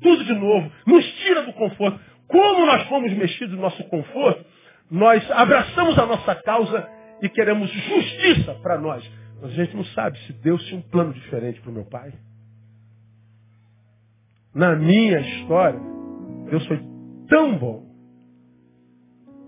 [0.03, 0.71] Tudo de novo.
[0.87, 1.99] Nos tira do conforto.
[2.29, 4.47] Como nós fomos mexidos no nosso conforto,
[4.91, 6.89] nós abraçamos a nossa causa
[7.23, 9.09] e queremos justiça para nós.
[9.41, 12.13] Mas a gente não sabe se Deus tinha um plano diferente para o meu pai.
[14.55, 15.81] Na minha história,
[16.51, 16.81] Deus foi
[17.29, 17.87] tão bom.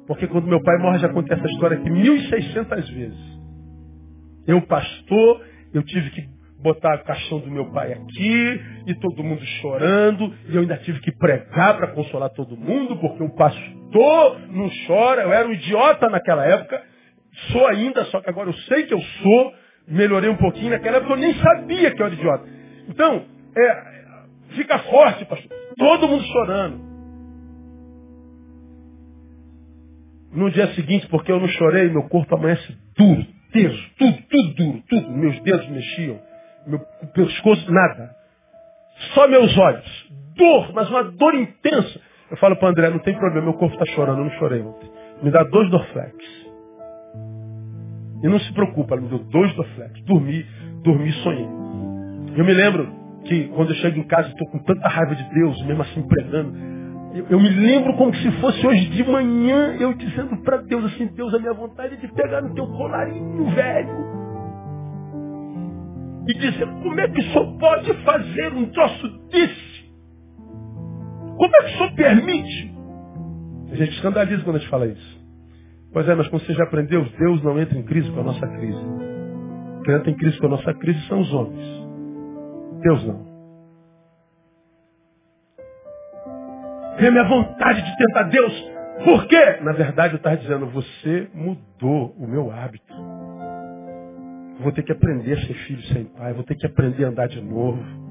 [0.07, 3.41] Porque quando meu pai morre, já contei essa história aqui 1.600 vezes.
[4.47, 6.29] Eu, pastor, eu tive que
[6.61, 11.01] botar o caixão do meu pai aqui, e todo mundo chorando, e eu ainda tive
[11.01, 16.09] que pregar para consolar todo mundo, porque o pastor não chora, eu era um idiota
[16.09, 16.83] naquela época,
[17.53, 19.55] sou ainda, só que agora eu sei que eu sou,
[19.89, 22.49] melhorei um pouquinho, naquela época eu nem sabia que eu era idiota.
[22.89, 23.25] Então,
[23.57, 23.83] é,
[24.51, 25.51] fica forte, pastor.
[25.77, 26.91] Todo mundo chorando.
[30.33, 34.83] No dia seguinte, porque eu não chorei, meu corpo amanhece duro, teso, tudo, tudo duro,
[34.89, 35.11] tudo.
[35.11, 36.31] Meus dedos mexiam
[36.67, 36.81] meu
[37.15, 38.15] pescoço, nada.
[39.15, 40.11] Só meus olhos.
[40.37, 42.01] Dor, mas uma dor intensa.
[42.31, 44.89] Eu falo para André, não tem problema, meu corpo está chorando, eu não chorei ontem.
[45.23, 46.15] Me dá dois Dorflex.
[48.23, 50.01] E não se preocupa, ela me deu dois Dorflex.
[50.05, 50.47] Dormi,
[50.83, 51.49] dormi sonhei.
[52.37, 52.89] Eu me lembro
[53.25, 56.57] que quando eu chego em casa, estou com tanta raiva de Deus, mesmo assim pregando.
[57.15, 61.07] Eu, eu, me lembro como se fosse hoje de manhã, eu dizendo para Deus assim,
[61.09, 64.21] Deus, a minha vontade é de pegar no teu colarinho velho
[66.29, 69.70] e dizer, como é que senhor pode fazer um troço desse?
[71.41, 72.75] Como é que o senhor permite?
[73.73, 75.21] A gente escandaliza quando a gente fala isso.
[75.91, 78.47] Pois é, mas como você já aprendeu, Deus não entra em crise com a nossa
[78.47, 78.79] crise.
[79.83, 81.67] Quem entra em crise com a nossa crise são os homens.
[82.83, 83.31] Deus não.
[86.99, 88.71] A minha vontade de tentar Deus.
[89.03, 89.61] Por quê?
[89.63, 92.95] Na verdade, eu estava dizendo, você mudou o meu hábito.
[94.61, 96.35] Vou ter que aprender a ser filho sem pai.
[96.35, 98.10] Vou ter que aprender a andar de novo.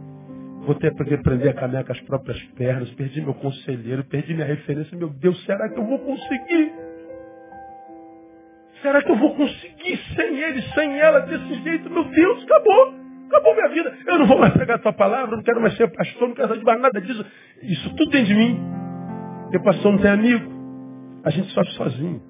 [0.65, 2.89] Vou ter que aprender a caminhar com as próprias pernas.
[2.91, 4.97] Perdi meu conselheiro, perdi minha referência.
[4.97, 6.71] Meu Deus, será que eu vou conseguir?
[8.81, 11.89] Será que eu vou conseguir sem ele, sem ela, desse jeito?
[11.89, 12.93] Meu Deus, acabou.
[13.27, 13.97] Acabou minha vida.
[14.07, 16.63] Eu não vou mais pregar a tua palavra, não quero mais ser pastor, não quero
[16.63, 17.25] mais nada disso.
[17.61, 18.59] Isso tudo tem de mim.
[19.43, 20.51] Porque pastor não tem amigo.
[21.23, 22.21] A gente sofre sozinho.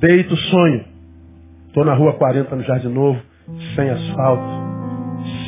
[0.00, 0.84] Deito, sonho.
[1.66, 3.22] Estou na rua 40 no Jardim Novo,
[3.74, 4.44] sem asfalto,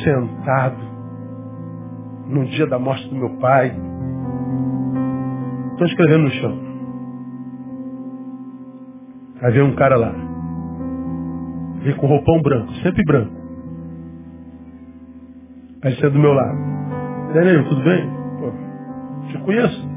[0.03, 0.77] sentado,
[2.27, 3.75] num dia da morte do meu pai.
[5.71, 6.59] Estou escrevendo no chão.
[9.41, 10.13] Aí vem um cara lá.
[11.83, 13.35] Vem com roupão branco, sempre branco.
[15.83, 16.57] Aí você é do meu lado.
[17.33, 18.09] Daniel, tudo bem?
[18.39, 19.89] Pô, te conheço.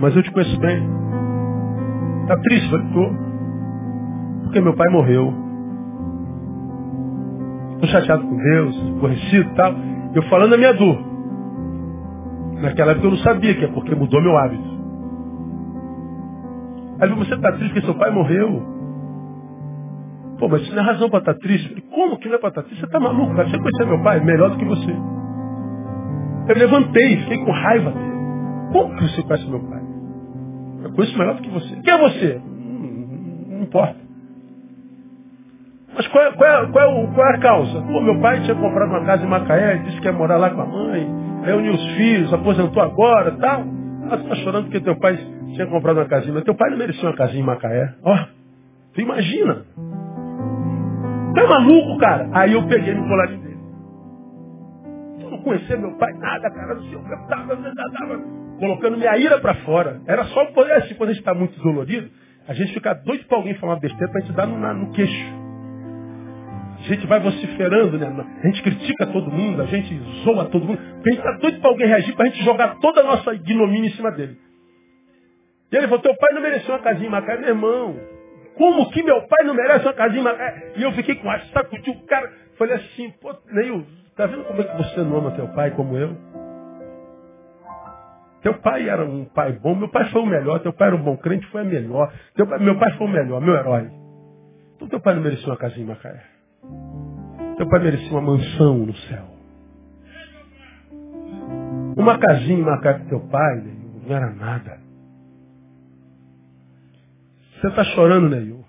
[0.00, 0.86] Mas eu te conheço bem.
[2.22, 2.70] Está triste?
[2.70, 3.27] Falei, tô.
[4.48, 5.30] Porque meu pai morreu.
[7.74, 9.74] Estou chateado com Deus, aborrecido e tal.
[10.14, 10.98] Eu falando a minha dor.
[12.62, 14.64] Naquela época eu não sabia que é porque mudou meu hábito.
[16.98, 18.62] Aí você está triste porque seu pai morreu.
[20.38, 21.82] Pô, mas isso não é razão para estar tá triste.
[21.82, 22.80] Como que não é para estar tá triste?
[22.80, 23.50] Você está maluco, cara.
[23.50, 24.96] Você conhecer meu pai melhor do que você.
[26.48, 28.18] Eu levantei, fiquei com raiva dele.
[28.72, 29.82] Como que você conhece meu pai?
[30.84, 31.76] Eu conheço melhor do que você.
[31.82, 32.40] Quem é você?
[32.42, 34.07] Não, não importa.
[35.98, 37.82] Mas qual é, qual, é, qual, é o, qual é, a causa?
[37.82, 40.60] Pô, meu pai tinha comprado uma casa em Macaé, disse que ia morar lá com
[40.60, 41.10] a mãe,
[41.42, 43.64] reuniu os filhos, aposentou agora tal.
[44.08, 46.32] Ah, tu tá chorando porque teu pai tinha comprado uma casinha.
[46.32, 47.94] Mas teu pai não merecia uma casinha em Macaé.
[48.04, 48.16] Ó,
[48.94, 49.64] tu imagina.
[51.36, 52.28] É maluco, cara?
[52.32, 53.58] Aí eu peguei no colarinho dele.
[55.20, 56.12] Tu não conhecia meu pai?
[56.12, 56.76] Nada, cara.
[56.76, 58.20] Não sei o que eu tava, tava
[58.60, 60.00] colocando minha ira para fora.
[60.06, 62.08] Era só assim, quando a gente está muito dolorido,
[62.46, 65.47] a gente fica doido para alguém falar besteira para a gente dar no, no queixo.
[66.88, 68.26] A gente vai vociferando, né?
[68.42, 70.80] A gente critica todo mundo, a gente zoa todo mundo.
[70.80, 73.90] A gente está doido para alguém reagir, para a gente jogar toda a nossa ignomínia
[73.90, 74.38] em cima dele.
[75.70, 77.94] E ele falou, teu pai não mereceu uma casinha em Macaé, meu irmão.
[78.56, 80.72] Como que meu pai não merece uma casinha em Macaé?
[80.76, 82.32] E eu fiquei com a sacudi o cara.
[82.56, 83.84] Falei assim, pô, Neil,
[84.16, 86.16] tá vendo como é que você não ama teu pai como eu?
[88.40, 91.02] Teu pai era um pai bom, meu pai foi o melhor, teu pai era um
[91.02, 92.10] bom crente, foi a melhor.
[92.48, 93.90] Pai, meu pai foi o melhor, meu herói.
[94.76, 96.37] Então teu pai não merecia uma casinha em Macaé.
[97.58, 99.24] Teu pai merecia uma mansão no céu.
[101.96, 103.64] Uma casinha em Macaé com teu pai,
[104.06, 104.80] não era nada.
[107.60, 108.64] Você está chorando, Neil.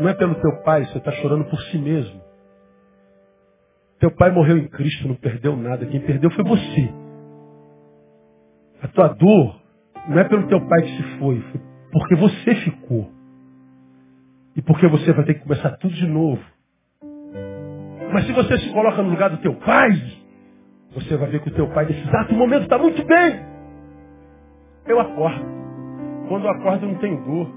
[0.00, 2.18] Não é pelo teu pai, você está chorando por si mesmo.
[4.00, 5.84] Teu pai morreu em Cristo, não perdeu nada.
[5.84, 6.90] Quem perdeu foi você.
[8.82, 9.60] A tua dor
[10.08, 11.60] não é pelo teu pai que se foi, foi
[11.92, 13.12] porque você ficou.
[14.56, 16.42] E porque você vai ter que começar tudo de novo.
[18.12, 19.90] Mas se você se coloca no lugar do teu pai,
[20.94, 23.40] você vai ver que o teu pai nesse exato momento está muito bem.
[24.86, 25.44] Eu acordo.
[26.28, 27.50] Quando eu acordo eu não tenho dor.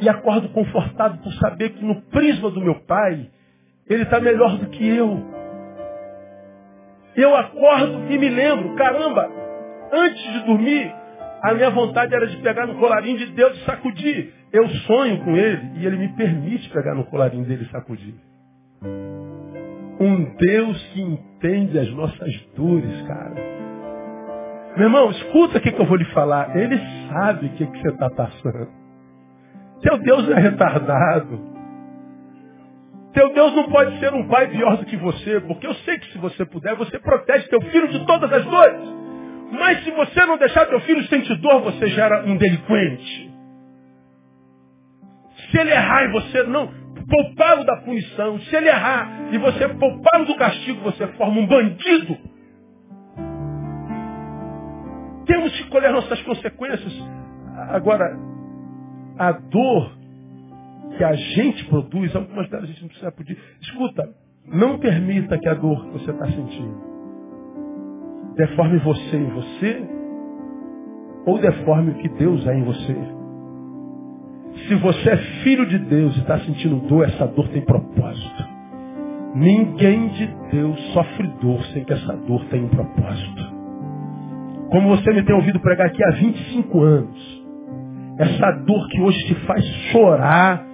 [0.00, 3.28] E acordo confortado por saber que no prisma do meu pai,
[3.88, 5.22] ele está melhor do que eu.
[7.14, 9.30] Eu acordo e me lembro, caramba,
[9.92, 10.92] antes de dormir,
[11.42, 14.32] a minha vontade era de pegar no colarinho de Deus e sacudir.
[14.52, 18.14] Eu sonho com ele e ele me permite pegar no colarinho dele e sacudir.
[20.00, 23.34] Um Deus que entende as nossas dores, cara.
[24.76, 26.56] Meu irmão, escuta o que, que eu vou lhe falar.
[26.56, 28.68] Ele sabe o que, que você está passando.
[29.80, 31.54] Teu Deus é retardado.
[33.12, 36.10] Teu Deus não pode ser um pai pior do que você, porque eu sei que
[36.10, 38.80] se você puder, você protege teu filho de todas as dores.
[39.52, 43.32] Mas se você não deixar teu filho sentir dor, você gera um delinquente.
[45.50, 46.68] Se ele errar e você não
[47.08, 52.16] poupá-lo da punição, se ele errar e você poupá-lo do castigo, você forma um bandido.
[55.26, 56.92] Temos que colher nossas consequências.
[57.70, 58.16] Agora,
[59.18, 59.90] a dor
[60.96, 63.36] que a gente produz, algumas delas a gente não precisa pedir.
[63.60, 64.08] Escuta,
[64.46, 66.94] não permita que a dor que você está sentindo
[68.36, 69.88] deforme você em você
[71.26, 72.96] ou deforme o que Deus é em você.
[74.68, 78.53] Se você é filho de Deus e está sentindo dor, essa dor tem propósito.
[79.34, 83.52] Ninguém de Deus sofre dor sem que essa dor tenha um propósito.
[84.70, 87.44] Como você me tem ouvido pregar aqui há 25 anos,
[88.18, 90.64] essa dor que hoje te faz chorar,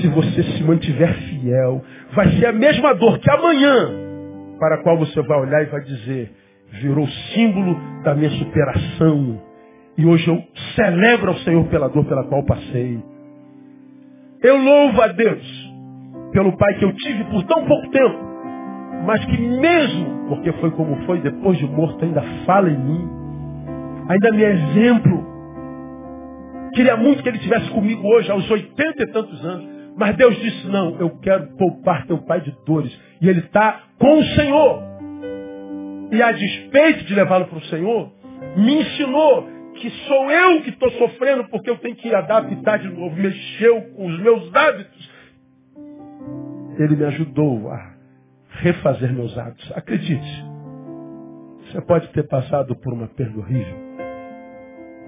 [0.00, 1.80] se você se mantiver fiel,
[2.12, 3.88] vai ser a mesma dor que amanhã,
[4.58, 6.32] para a qual você vai olhar e vai dizer,
[6.80, 9.40] virou símbolo da minha superação.
[9.96, 10.42] E hoje eu
[10.74, 13.00] celebro ao Senhor pela dor pela qual passei.
[14.42, 15.65] Eu louvo a Deus
[16.32, 18.18] pelo Pai que eu tive por tão pouco tempo,
[19.04, 23.08] mas que mesmo, porque foi como foi, depois de morto, ainda fala em mim,
[24.08, 25.26] ainda me é exemplo.
[26.74, 29.76] Queria muito que ele estivesse comigo hoje, aos oitenta e tantos anos.
[29.96, 32.94] Mas Deus disse, não, eu quero poupar teu pai de dores.
[33.20, 34.86] E ele está com o Senhor
[36.12, 38.12] e a despeito de levá-lo para o Senhor,
[38.56, 43.14] me ensinou que sou eu que estou sofrendo porque eu tenho que adaptar de novo,
[43.16, 44.95] mexeu com os meus hábitos.
[46.78, 47.94] Ele me ajudou a
[48.60, 49.72] refazer meus hábitos.
[49.74, 50.44] Acredite,
[51.66, 53.76] você pode ter passado por uma perda horrível,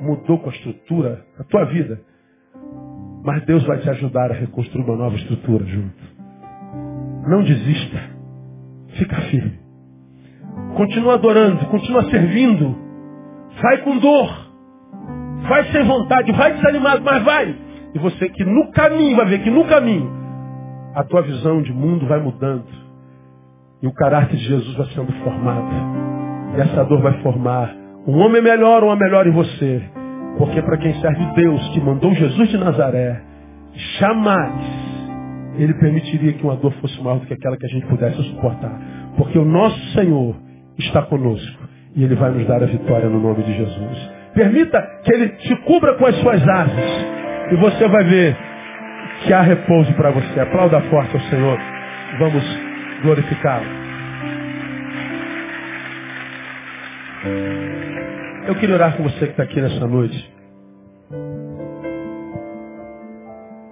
[0.00, 2.00] mudou com a estrutura da tua vida,
[3.24, 6.18] mas Deus vai te ajudar a reconstruir uma nova estrutura junto.
[7.28, 7.98] Não desista,
[8.96, 9.58] fica firme.
[10.76, 12.76] Continua adorando, continua servindo.
[13.60, 14.48] Vai com dor.
[15.48, 17.56] Vai sem vontade, vai desanimado, mas vai.
[17.94, 20.10] E você que no caminho, vai ver que no caminho,
[20.98, 22.66] a tua visão de mundo vai mudando.
[23.80, 25.68] E o caráter de Jesus vai sendo formado.
[26.56, 27.72] E essa dor vai formar
[28.04, 29.80] um homem melhor, uma melhor em você.
[30.38, 33.22] Porque para quem serve Deus, que mandou Jesus de Nazaré,
[34.00, 34.88] jamais
[35.56, 38.80] ele permitiria que uma dor fosse maior do que aquela que a gente pudesse suportar.
[39.16, 40.34] Porque o nosso Senhor
[40.80, 41.68] está conosco.
[41.94, 44.10] E Ele vai nos dar a vitória no nome de Jesus.
[44.34, 47.06] Permita que Ele te cubra com as suas asas.
[47.52, 48.47] E você vai ver
[49.24, 50.40] que há repouso para você.
[50.40, 51.58] Aplauda forte ao Senhor.
[52.18, 52.44] Vamos
[53.02, 53.66] glorificá-lo.
[58.46, 60.34] Eu queria orar com você que está aqui nessa noite.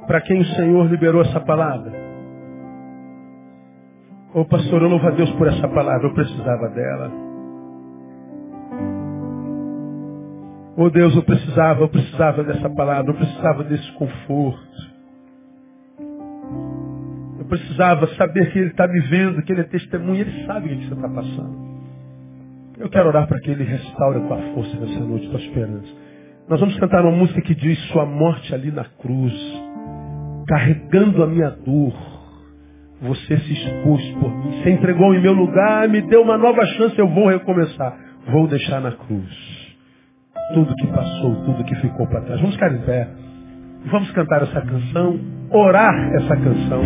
[0.07, 1.92] Para quem o Senhor liberou essa palavra.
[4.34, 7.11] Ô pastor, eu louvo a Deus por essa palavra, eu precisava dela.
[10.76, 14.95] Ô Deus, eu precisava, eu precisava dessa palavra, eu precisava desse conforto.
[17.47, 20.76] Eu precisava saber que Ele está me vendo, que Ele é testemunha, Ele sabe o
[20.76, 21.76] que você está passando.
[22.76, 25.88] Eu quero orar para que Ele restaure a tua força nessa noite, tua esperança.
[26.49, 29.32] Nós vamos cantar uma música que diz Sua morte ali na cruz,
[30.49, 31.94] carregando a minha dor
[33.01, 36.99] você se expôs por mim, se entregou em meu lugar, me deu uma nova chance,
[36.99, 37.94] eu vou recomeçar.
[38.28, 39.66] Vou deixar na cruz.
[40.55, 42.40] tudo que passou, tudo que ficou para trás.
[42.40, 43.09] Vamos ficar em pé.
[43.90, 45.20] Vamos cantar essa canção,
[45.51, 46.82] orar essa canção.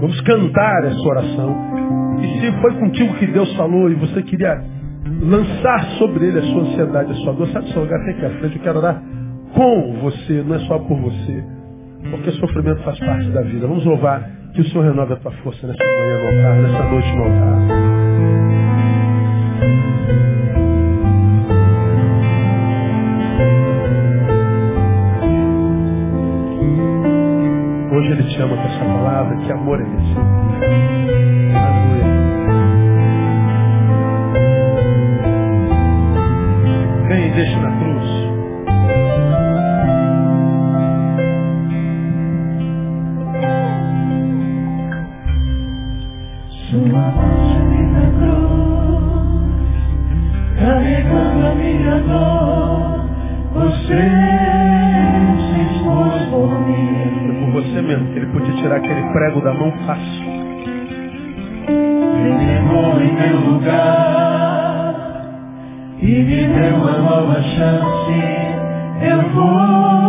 [0.00, 1.56] Vamos cantar essa oração.
[2.20, 4.60] E se foi contigo que Deus falou e você queria
[5.22, 8.56] lançar sobre ele a sua ansiedade, a sua dor, sabe seu lugar, aqui à frente,
[8.56, 9.02] eu quero orar
[9.54, 11.44] com você, não é só por você.
[12.10, 13.66] Porque sofrimento faz parte da vida.
[13.66, 17.16] Vamos louvar que o Senhor renove a tua força nessa manhã no altar, nessa noite
[17.16, 17.98] no altar.
[27.98, 30.14] Hoje Ele te ama com essa palavra, que amor é esse?
[31.56, 32.04] Aleluia.
[37.08, 37.87] Vem e deixa na cruz.
[58.18, 60.26] Ele podia tirar aquele prego da mão fácil.
[61.68, 64.94] Me levou em meu lugar
[66.00, 68.20] e me deu uma nova chance.
[69.00, 70.07] Eu vou